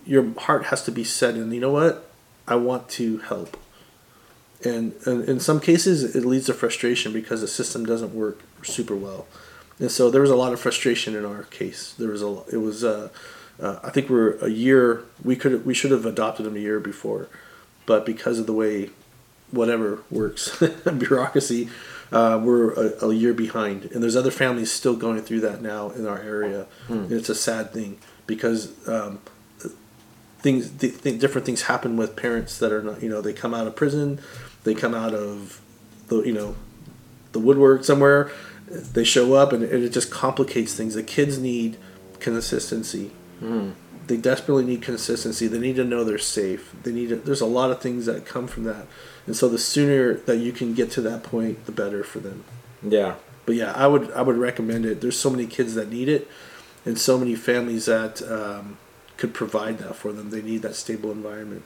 your 0.05 0.33
heart 0.41 0.67
has 0.67 0.85
to 0.85 0.93
be 0.93 1.05
set 1.05 1.35
in. 1.35 1.51
You 1.51 1.61
know 1.61 1.73
what? 1.73 2.11
I 2.47 2.57
want 2.57 2.89
to 2.91 3.19
help. 3.19 3.57
And, 4.65 4.95
and 5.07 5.27
in 5.27 5.41
some 5.41 5.61
cases, 5.61 6.15
it 6.15 6.27
leads 6.27 6.47
to 6.47 6.55
frustration 6.55 7.13
because 7.13 7.41
the 7.41 7.49
system 7.49 7.87
doesn't 7.87 8.15
work 8.15 8.43
super 8.63 8.95
well. 8.95 9.27
And 9.79 9.91
so 9.91 10.11
there 10.11 10.21
was 10.21 10.31
a 10.31 10.37
lot 10.37 10.53
of 10.53 10.61
frustration 10.61 11.17
in 11.17 11.25
our 11.25 11.45
case. 11.45 11.95
There 11.99 12.11
was 12.11 12.23
a 12.23 12.43
it 12.53 12.59
was 12.59 12.85
uh, 12.85 13.09
uh, 13.59 13.79
I 13.83 13.89
think 13.89 14.11
we're 14.11 14.33
a 14.37 14.51
year 14.51 15.05
we 15.25 15.37
could 15.37 15.65
we 15.65 15.73
should 15.73 15.91
have 15.91 16.05
adopted 16.05 16.47
him 16.47 16.55
a 16.55 16.59
year 16.59 16.79
before, 16.81 17.29
but 17.91 18.07
because 18.07 18.39
of 18.39 18.47
the 18.47 18.53
way 18.53 18.89
whatever 19.51 19.99
works 20.13 20.63
bureaucracy, 20.99 21.69
uh, 22.13 22.41
we're 22.41 22.73
a, 22.75 23.07
a 23.07 23.13
year 23.13 23.35
behind. 23.35 23.87
And 23.87 24.01
there's 24.01 24.15
other 24.15 24.31
families 24.31 24.71
still 24.71 24.95
going 24.95 25.21
through 25.23 25.41
that 25.41 25.61
now 25.61 25.91
in 25.91 26.07
our 26.07 26.21
area. 26.21 26.69
And 26.89 27.11
it's 27.11 27.29
a 27.29 27.35
sad 27.35 27.73
thing 27.73 27.99
because 28.29 28.61
um, 28.89 29.19
things 30.39 30.71
th- 30.71 31.03
th- 31.03 31.21
different 31.21 31.45
things 31.47 31.63
happen 31.63 31.97
with 31.97 32.15
parents 32.15 32.59
that 32.61 32.71
are 32.71 32.81
not 32.81 33.03
you 33.03 33.09
know 33.09 33.21
they 33.21 33.33
come 33.33 33.55
out 33.55 33.67
of 33.67 33.75
prison, 33.75 34.21
they 34.63 34.75
come 34.75 34.95
out 34.95 35.13
of 35.13 35.61
the 36.07 36.23
you 36.23 36.33
know 36.33 36.55
the 37.33 37.41
woodwork 37.41 37.83
somewhere 37.83 38.31
they 38.69 39.03
show 39.03 39.35
up 39.35 39.53
and, 39.53 39.65
and 39.65 39.83
it 39.83 39.91
just 39.91 40.13
complicates 40.13 40.75
things 40.75 40.95
the 40.95 41.03
kids 41.03 41.39
need 41.39 41.77
consistency 42.21 43.11
they 44.07 44.17
desperately 44.17 44.65
need 44.65 44.83
consistency. 44.83 45.47
They 45.47 45.59
need 45.59 45.77
to 45.77 45.85
know 45.85 46.05
they're 46.05 46.19
safe. 46.19 46.75
They 46.83 46.93
need 46.93 47.11
to, 47.11 47.17
there's 47.17 47.41
a 47.41 47.47
lot 47.47 47.71
of 47.71 47.81
things 47.81 48.07
that 48.07 48.27
come 48.27 48.47
from 48.47 48.65
that. 48.65 48.87
And 49.27 49.37
so 49.37 49.49
the 49.49 49.59
sooner 49.59 50.15
that 50.15 50.39
you 50.39 50.53
can 50.53 50.75
get 50.75 50.91
to 50.93 51.01
that 51.03 51.23
point 51.23 51.67
the 51.67 51.73
better 51.73 52.03
for 52.03 52.19
them. 52.19 52.45
Yeah. 52.83 53.17
but 53.45 53.57
yeah 53.57 53.73
i 53.77 53.87
would 53.87 54.11
i 54.13 54.23
would 54.23 54.39
recommend 54.39 54.87
it. 54.87 55.01
There's 55.01 55.19
so 55.19 55.31
many 55.31 55.47
kids 55.47 55.75
that 55.75 55.91
need 55.91 56.09
it 56.09 56.27
and 56.87 56.99
so 56.99 57.19
many 57.19 57.35
families 57.35 57.87
that 57.87 58.23
um, 58.23 58.79
could 59.19 59.35
provide 59.35 59.79
that 59.79 59.97
for 59.97 60.13
them. 60.13 60.31
They 60.31 60.41
need 60.43 60.63
that 60.63 60.75
stable 60.75 61.11
environment. 61.13 61.63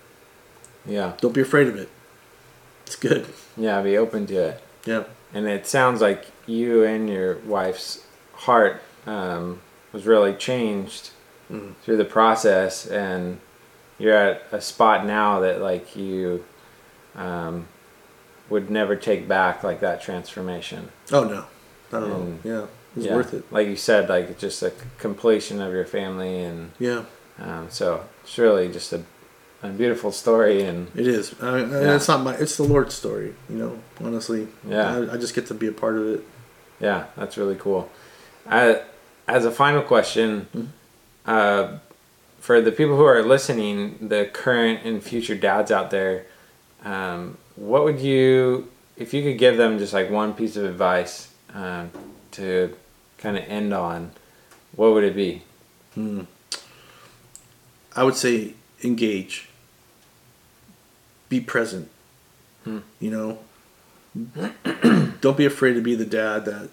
Yeah. 0.84 1.14
don't 1.20 1.32
be 1.32 1.40
afraid 1.40 1.68
of 1.68 1.76
it. 1.76 1.88
It's 2.84 2.96
good. 2.96 3.26
Yeah. 3.56 3.80
Be 3.82 3.96
open 3.96 4.26
to 4.26 4.34
it. 4.34 4.62
yeah. 4.84 5.04
And 5.32 5.46
it 5.46 5.66
sounds 5.66 6.00
like 6.00 6.26
you 6.46 6.84
and 6.84 7.08
your 7.08 7.38
wife's 7.38 8.04
heart 8.32 8.82
um, 9.06 9.60
was 9.92 10.04
really 10.06 10.34
changed 10.34 11.10
Mm. 11.50 11.74
through 11.82 11.98
the 11.98 12.04
process, 12.04 12.86
and 12.86 13.38
you're 13.98 14.14
at 14.16 14.42
a 14.52 14.60
spot 14.60 15.04
now 15.06 15.40
that 15.40 15.60
like 15.60 15.94
you 15.94 16.44
um, 17.14 17.68
would 18.48 18.70
never 18.70 18.96
take 18.96 19.28
back 19.28 19.62
like 19.62 19.80
that 19.80 20.00
transformation. 20.02 20.90
oh 21.12 21.24
no 21.24 21.44
not 21.92 22.02
at 22.02 22.10
all 22.10 22.32
yeah 22.42 22.66
it's 22.96 23.06
yeah. 23.06 23.14
worth 23.14 23.34
it. 23.34 23.50
Like 23.52 23.66
you 23.66 23.76
said, 23.76 24.08
like 24.08 24.30
it's 24.30 24.40
just 24.40 24.62
a 24.62 24.72
completion 24.98 25.60
of 25.60 25.72
your 25.72 25.84
family, 25.84 26.44
and 26.44 26.70
Yeah, 26.78 27.04
um, 27.38 27.68
so 27.70 28.04
it's 28.22 28.38
really 28.38 28.70
just 28.70 28.92
a, 28.92 29.02
a 29.62 29.68
beautiful 29.68 30.12
story. 30.12 30.62
And 30.62 30.90
it 30.94 31.06
is. 31.06 31.34
I, 31.40 31.58
and 31.58 31.72
Yeah. 31.72 31.96
It's 31.96 32.08
not 32.08 32.22
my. 32.22 32.34
It's 32.34 32.56
the 32.56 32.62
Lord's 32.62 32.94
story. 32.94 33.34
You 33.48 33.56
know, 33.56 33.78
honestly. 34.00 34.48
Yeah. 34.66 34.96
I, 34.96 35.14
I 35.14 35.16
just 35.16 35.34
get 35.34 35.46
to 35.48 35.54
be 35.54 35.66
a 35.66 35.72
part 35.72 35.96
of 35.96 36.06
it. 36.08 36.24
yeah, 36.80 37.06
that's 37.16 37.36
really 37.36 37.56
cool. 37.56 37.90
Uh, 38.46 38.74
as 39.26 39.44
a 39.44 39.50
final 39.50 39.82
question, 39.82 40.46
Mhm. 40.54 40.68
Uh, 41.26 41.78
for 42.38 42.60
the 42.60 42.72
people 42.72 42.96
who 42.96 43.04
are 43.04 43.22
listening, 43.22 44.08
the 44.08 44.26
current 44.26 44.84
and 44.84 45.02
future 45.02 45.34
dads 45.34 45.70
out 45.70 45.90
there, 45.90 46.26
um, 46.84 47.38
what 47.56 47.84
would 47.84 48.00
you, 48.00 48.70
if 48.96 49.14
you 49.14 49.22
could 49.22 49.38
give 49.38 49.56
them 49.56 49.78
just 49.78 49.92
like 49.92 50.10
one 50.10 50.34
piece 50.34 50.56
of 50.56 50.64
advice 50.64 51.32
um, 51.54 51.90
to 52.32 52.76
kind 53.18 53.38
of 53.38 53.44
end 53.44 53.72
on, 53.72 54.10
what 54.76 54.92
would 54.92 55.04
it 55.04 55.16
be? 55.16 55.42
Hmm. 55.94 56.22
I 57.96 58.02
would 58.02 58.16
say 58.16 58.54
engage. 58.82 59.48
Be 61.28 61.40
present. 61.40 61.88
Hmm. 62.64 62.80
You 63.00 63.10
know, 63.10 63.38
don't 65.20 65.36
be 65.36 65.46
afraid 65.46 65.74
to 65.74 65.80
be 65.80 65.94
the 65.94 66.04
dad 66.04 66.44
that 66.44 66.70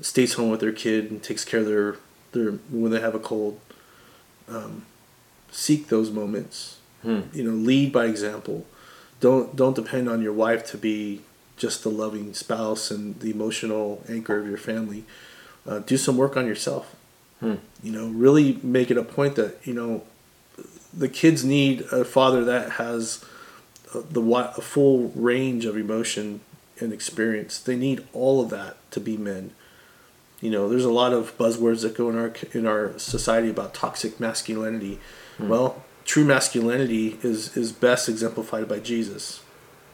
stays 0.00 0.34
home 0.34 0.50
with 0.50 0.60
their 0.60 0.72
kid 0.72 1.10
and 1.10 1.22
takes 1.22 1.44
care 1.44 1.60
of 1.60 1.66
their 1.66 1.96
their 2.32 2.52
when 2.70 2.90
they 2.90 3.00
have 3.00 3.14
a 3.14 3.20
cold. 3.20 3.60
Um, 4.48 4.86
seek 5.50 5.88
those 5.88 6.10
moments. 6.10 6.78
Hmm. 7.02 7.22
You 7.32 7.44
know, 7.44 7.52
lead 7.52 7.92
by 7.92 8.06
example. 8.06 8.64
Don't 9.20 9.54
don't 9.56 9.76
depend 9.76 10.08
on 10.08 10.22
your 10.22 10.32
wife 10.32 10.66
to 10.72 10.78
be 10.78 11.22
just 11.56 11.82
the 11.82 11.90
loving 11.90 12.34
spouse 12.34 12.90
and 12.90 13.20
the 13.20 13.30
emotional 13.30 14.02
anchor 14.08 14.38
of 14.38 14.46
your 14.46 14.58
family. 14.58 15.04
Uh, 15.66 15.78
do 15.78 15.96
some 15.96 16.16
work 16.16 16.36
on 16.36 16.46
yourself. 16.46 16.94
Hmm. 17.40 17.56
You 17.82 17.92
know, 17.92 18.08
really 18.08 18.58
make 18.62 18.90
it 18.90 18.96
a 18.96 19.02
point 19.02 19.36
that 19.36 19.58
you 19.64 19.74
know 19.74 20.02
the 20.92 21.08
kids 21.08 21.44
need 21.44 21.82
a 21.92 22.04
father 22.04 22.44
that 22.44 22.72
has 22.72 23.24
a, 23.94 23.98
the 23.98 24.20
wi- 24.20 24.52
a 24.56 24.60
full 24.60 25.12
range 25.14 25.64
of 25.64 25.76
emotion 25.76 26.40
and 26.80 26.92
experience. 26.92 27.58
They 27.58 27.76
need 27.76 28.06
all 28.12 28.40
of 28.42 28.50
that 28.50 28.76
to 28.92 29.00
be 29.00 29.16
men. 29.16 29.52
You 30.44 30.50
know, 30.50 30.68
there's 30.68 30.84
a 30.84 30.92
lot 30.92 31.14
of 31.14 31.38
buzzwords 31.38 31.80
that 31.84 31.96
go 31.96 32.10
in 32.10 32.18
our 32.18 32.34
in 32.52 32.66
our 32.66 32.98
society 32.98 33.48
about 33.48 33.72
toxic 33.72 34.20
masculinity. 34.20 35.00
Well, 35.48 35.82
true 36.04 36.22
masculinity 36.22 37.18
is 37.22 37.56
is 37.56 37.72
best 37.72 38.10
exemplified 38.10 38.68
by 38.68 38.80
Jesus. 38.80 39.42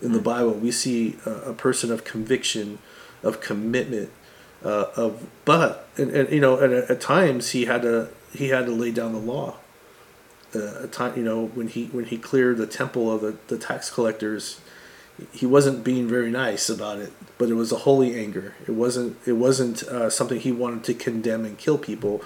In 0.03 0.11
the 0.11 0.21
Bible, 0.21 0.55
we 0.55 0.73
see 0.73 1.19
a, 1.25 1.31
a 1.51 1.55
person 1.55 1.93
of 1.93 2.03
conviction, 2.03 2.81
of 3.23 3.41
commitment, 3.41 4.11
uh, 4.65 4.87
of 4.97 5.29
but 5.45 5.89
and, 5.97 6.11
and 6.11 6.29
you 6.31 6.41
know 6.41 6.61
at, 6.61 6.73
at 6.73 7.01
times 7.01 7.51
he 7.51 7.67
had 7.67 7.83
to 7.83 8.09
he 8.33 8.49
had 8.49 8.67
to 8.67 8.73
lay 8.73 8.91
down 8.91 9.13
the 9.13 9.21
law. 9.21 9.59
Uh, 10.53 10.83
a 10.83 10.89
time 10.89 11.17
you 11.17 11.23
know 11.23 11.47
when 11.47 11.69
he 11.69 11.87
when 11.93 12.07
he 12.07 12.19
cleared 12.19 12.57
the 12.57 12.67
temple 12.67 13.13
of 13.15 13.21
the, 13.21 13.37
the 13.47 13.57
tax 13.57 13.89
collectors, 13.89 14.61
he 15.33 15.47
wasn't 15.47 15.85
being 15.85 16.09
very 16.09 16.31
nice 16.31 16.69
about 16.69 16.99
it, 16.99 17.13
but 17.39 17.49
it 17.49 17.55
was 17.55 17.73
a 17.73 17.79
holy 17.79 18.19
anger. 18.19 18.55
It 18.67 18.73
wasn't 18.73 19.17
it 19.27 19.35
wasn't 19.35 19.83
uh, 19.85 20.11
something 20.11 20.41
he 20.41 20.53
wanted 20.53 20.85
to 20.85 20.95
condemn 20.95 21.45
and 21.45 21.59
kill 21.59 21.79
people, 21.79 22.23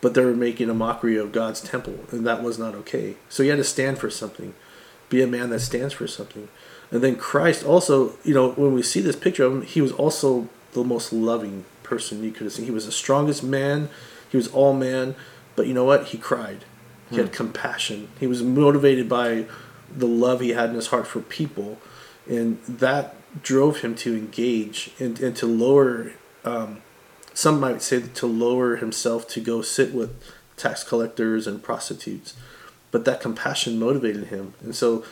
but 0.00 0.14
they 0.14 0.24
were 0.24 0.34
making 0.34 0.70
a 0.70 0.74
mockery 0.74 1.16
of 1.16 1.32
God's 1.32 1.60
temple, 1.60 2.00
and 2.10 2.26
that 2.26 2.42
was 2.42 2.58
not 2.58 2.74
okay. 2.74 3.16
So 3.28 3.42
he 3.42 3.48
had 3.48 3.56
to 3.56 3.64
stand 3.64 3.98
for 3.98 4.10
something, 4.10 4.54
be 5.08 5.22
a 5.22 5.26
man 5.26 5.50
that 5.50 5.60
stands 5.60 5.94
for 5.94 6.06
something. 6.06 6.48
And 6.90 7.02
then 7.02 7.16
Christ 7.16 7.64
also, 7.64 8.12
you 8.22 8.34
know, 8.34 8.52
when 8.52 8.72
we 8.72 8.82
see 8.82 9.00
this 9.00 9.16
picture 9.16 9.44
of 9.44 9.52
him, 9.52 9.62
he 9.62 9.80
was 9.80 9.92
also 9.92 10.48
the 10.72 10.84
most 10.84 11.12
loving 11.12 11.64
person 11.82 12.22
you 12.22 12.30
could 12.30 12.44
have 12.44 12.52
seen. 12.52 12.64
He 12.64 12.70
was 12.70 12.86
the 12.86 12.92
strongest 12.92 13.42
man. 13.42 13.88
He 14.30 14.36
was 14.36 14.48
all 14.48 14.72
man, 14.72 15.14
but 15.56 15.66
you 15.66 15.74
know 15.74 15.84
what? 15.84 16.06
He 16.08 16.18
cried. 16.18 16.64
He 17.10 17.16
had 17.16 17.32
compassion. 17.32 18.08
He 18.18 18.26
was 18.26 18.42
motivated 18.42 19.08
by 19.08 19.46
the 19.94 20.06
love 20.06 20.40
he 20.40 20.50
had 20.50 20.70
in 20.70 20.74
his 20.74 20.88
heart 20.88 21.06
for 21.06 21.20
people, 21.20 21.78
and 22.28 22.62
that 22.64 23.14
drove 23.42 23.80
him 23.80 23.94
to 23.94 24.16
engage 24.16 24.90
and, 24.98 25.20
and 25.20 25.36
to 25.36 25.46
lower. 25.46 26.12
Um, 26.44 26.82
some 27.34 27.60
might 27.60 27.82
say 27.82 28.00
to 28.00 28.26
lower 28.26 28.76
himself 28.76 29.28
to 29.28 29.40
go 29.40 29.60
sit 29.60 29.92
with 29.92 30.22
tax 30.56 30.82
collectors 30.82 31.46
and 31.46 31.62
prostitutes, 31.62 32.34
but 32.90 33.04
that 33.04 33.20
compassion 33.20 33.78
motivated 33.78 34.28
him, 34.28 34.54
and 34.62 34.74
so 34.74 35.04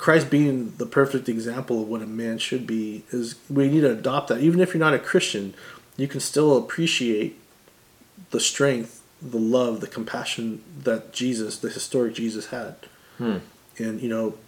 Christ 0.00 0.30
being 0.30 0.72
the 0.78 0.86
perfect 0.86 1.28
example 1.28 1.82
of 1.82 1.88
what 1.88 2.00
a 2.00 2.06
man 2.06 2.38
should 2.38 2.66
be 2.66 3.04
is 3.10 3.34
we 3.50 3.68
need 3.68 3.82
to 3.82 3.92
adopt 3.92 4.28
that. 4.28 4.40
Even 4.40 4.58
if 4.60 4.72
you're 4.72 4.80
not 4.80 4.94
a 4.94 4.98
Christian, 4.98 5.52
you 5.98 6.08
can 6.08 6.20
still 6.20 6.56
appreciate 6.56 7.38
the 8.30 8.40
strength, 8.40 9.02
the 9.20 9.38
love, 9.38 9.82
the 9.82 9.86
compassion 9.86 10.64
that 10.84 11.12
Jesus, 11.12 11.58
the 11.58 11.68
historic 11.68 12.14
Jesus, 12.14 12.46
had. 12.46 12.76
Hmm. 13.18 13.38
And 13.76 14.00
you 14.00 14.08
know, 14.08 14.38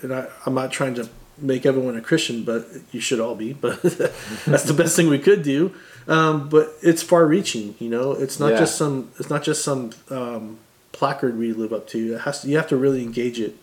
and 0.00 0.14
I, 0.14 0.28
I'm 0.46 0.54
not 0.54 0.70
trying 0.70 0.94
to 0.94 1.08
make 1.42 1.64
everyone 1.66 1.96
a 1.96 2.00
Christian, 2.00 2.44
but 2.44 2.66
you 2.92 3.00
should 3.00 3.20
all 3.20 3.34
be. 3.34 3.52
But 3.52 3.82
that's 4.46 4.64
the 4.64 4.74
best 4.76 4.96
thing 4.96 5.08
we 5.08 5.18
could 5.18 5.42
do. 5.42 5.74
Um, 6.08 6.48
but 6.48 6.74
it's 6.82 7.02
far-reaching. 7.02 7.74
You 7.78 7.88
know, 7.88 8.12
it's 8.12 8.40
not 8.40 8.52
Yeah. 8.52 8.58
just 8.60 8.76
some. 8.76 9.10
It's 9.18 9.30
not 9.30 9.42
just 9.42 9.62
some 9.64 9.90
um, 10.10 10.58
placard 10.92 11.38
we 11.38 11.52
live 11.52 11.72
up 11.72 11.86
to. 11.88 12.14
It 12.14 12.20
has 12.22 12.42
to. 12.42 12.48
You 12.48 12.56
have 12.56 12.68
to 12.68 12.76
really 12.76 13.02
engage 13.02 13.38
it 13.38 13.56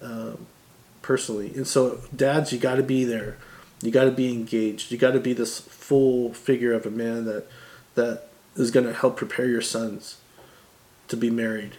um, 0.00 0.46
personally. 1.02 1.52
And 1.54 1.66
so, 1.66 2.00
dads, 2.14 2.52
you 2.52 2.58
got 2.58 2.76
to 2.76 2.82
be 2.82 3.04
there. 3.04 3.36
You 3.82 3.90
got 3.90 4.04
to 4.04 4.10
be 4.10 4.32
engaged. 4.32 4.90
You 4.92 4.98
got 4.98 5.12
to 5.12 5.20
be 5.20 5.32
this 5.32 5.58
full 5.60 6.32
figure 6.32 6.72
of 6.72 6.86
a 6.86 6.90
man 6.90 7.24
that 7.26 7.46
that 7.94 8.28
is 8.56 8.70
going 8.70 8.86
to 8.86 8.92
help 8.92 9.16
prepare 9.16 9.46
your 9.46 9.62
sons 9.62 10.18
to 11.08 11.16
be 11.16 11.30
married 11.30 11.72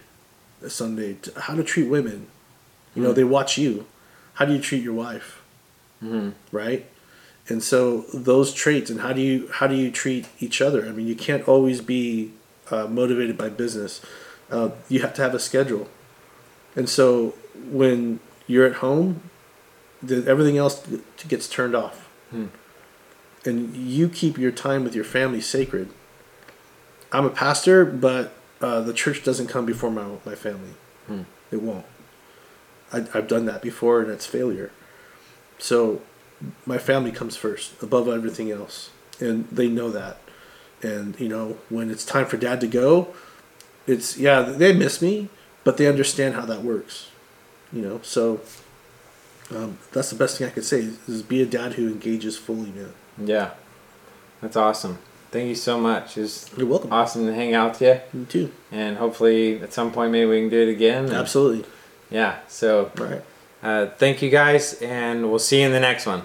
someday. 0.67 1.13
To, 1.23 1.39
how 1.41 1.55
to 1.55 1.63
treat 1.63 1.89
women. 1.89 2.27
You 2.95 3.01
know, 3.03 3.09
Hmm. 3.09 3.15
they 3.15 3.23
watch 3.23 3.57
you. 3.57 3.85
How 4.35 4.45
do 4.45 4.53
you 4.53 4.59
treat 4.59 4.83
your 4.83 4.93
wife? 4.93 5.41
Hmm 6.03 6.29
right? 6.51 6.85
And 7.47 7.61
so 7.63 8.01
those 8.13 8.53
traits 8.53 8.89
and 8.89 9.01
how 9.01 9.13
do 9.13 9.21
you 9.21 9.49
how 9.53 9.67
do 9.67 9.75
you 9.75 9.89
treat 9.89 10.27
each 10.39 10.61
other? 10.61 10.85
I 10.85 10.91
mean 10.91 11.07
you 11.07 11.15
can't 11.15 11.47
always 11.47 11.81
be 11.81 12.31
uh, 12.69 12.87
motivated 12.87 13.37
by 13.37 13.49
business. 13.49 14.01
Uh, 14.51 14.69
you 14.89 15.01
have 15.01 15.13
to 15.15 15.21
have 15.21 15.33
a 15.33 15.39
schedule. 15.39 15.89
And 16.75 16.89
so 16.89 17.35
when 17.69 18.19
you're 18.47 18.65
at 18.65 18.75
home 18.75 19.29
then 20.01 20.27
everything 20.27 20.57
else 20.57 20.85
gets 21.27 21.47
turned 21.47 21.75
off. 21.75 22.09
Hmm. 22.29 22.47
and 23.45 23.75
you 23.75 24.09
keep 24.09 24.39
your 24.39 24.51
time 24.51 24.83
with 24.83 24.95
your 24.95 25.03
family 25.03 25.39
sacred. 25.39 25.89
I'm 27.11 27.25
a 27.25 27.29
pastor 27.29 27.85
but 27.85 28.33
uh, 28.59 28.81
the 28.81 28.93
church 28.93 29.23
doesn't 29.23 29.47
come 29.47 29.65
before 29.65 29.91
my, 29.91 30.05
my 30.25 30.35
family. 30.35 30.73
Hmm. 31.07 31.23
it 31.51 31.61
won't. 31.61 31.85
I, 32.91 32.97
i've 33.13 33.27
done 33.27 33.45
that 33.45 33.61
before 33.61 34.01
and 34.01 34.11
it's 34.11 34.25
failure 34.25 34.71
so 35.59 36.01
my 36.65 36.77
family 36.77 37.11
comes 37.11 37.35
first 37.35 37.81
above 37.81 38.07
everything 38.07 38.51
else. 38.51 38.89
And 39.19 39.47
they 39.49 39.67
know 39.67 39.89
that. 39.91 40.17
And, 40.81 41.17
you 41.19 41.29
know, 41.29 41.57
when 41.69 41.89
it's 41.89 42.03
time 42.03 42.25
for 42.25 42.35
dad 42.37 42.59
to 42.61 42.67
go, 42.67 43.13
it's, 43.87 44.17
yeah, 44.17 44.41
they 44.41 44.73
miss 44.73 45.01
me, 45.01 45.29
but 45.63 45.77
they 45.77 45.87
understand 45.87 46.35
how 46.35 46.45
that 46.45 46.61
works. 46.63 47.07
You 47.71 47.81
know, 47.81 47.99
so 48.03 48.41
um, 49.55 49.77
that's 49.91 50.09
the 50.09 50.15
best 50.15 50.37
thing 50.37 50.47
I 50.47 50.49
could 50.51 50.65
say 50.65 50.89
is 51.07 51.21
be 51.23 51.41
a 51.41 51.45
dad 51.45 51.73
who 51.73 51.87
engages 51.87 52.37
fully, 52.37 52.71
man. 52.71 52.93
Yeah, 53.17 53.51
that's 54.41 54.55
awesome. 54.55 54.97
Thank 55.31 55.49
you 55.49 55.55
so 55.55 55.79
much. 55.79 56.17
It's 56.17 56.51
You're 56.57 56.67
welcome. 56.67 56.91
awesome 56.93 57.25
to 57.25 57.33
hang 57.33 57.55
out 57.55 57.79
with 57.79 57.81
you, 57.81 58.19
You 58.19 58.25
too. 58.25 58.51
and 58.71 58.97
hopefully 58.97 59.59
at 59.61 59.73
some 59.73 59.91
point 59.91 60.11
maybe 60.11 60.29
we 60.29 60.41
can 60.41 60.49
do 60.49 60.61
it 60.61 60.69
again. 60.71 61.05
and- 61.05 61.13
Absolutely. 61.13 61.65
Yeah. 62.11 62.37
So 62.47 62.91
All 62.99 63.05
right. 63.05 63.21
Uh, 63.63 63.87
thank 63.87 64.21
you 64.21 64.29
guys, 64.29 64.81
and 64.81 65.29
we'll 65.29 65.39
see 65.39 65.61
you 65.61 65.65
in 65.65 65.71
the 65.71 65.79
next 65.79 66.05
one. 66.05 66.23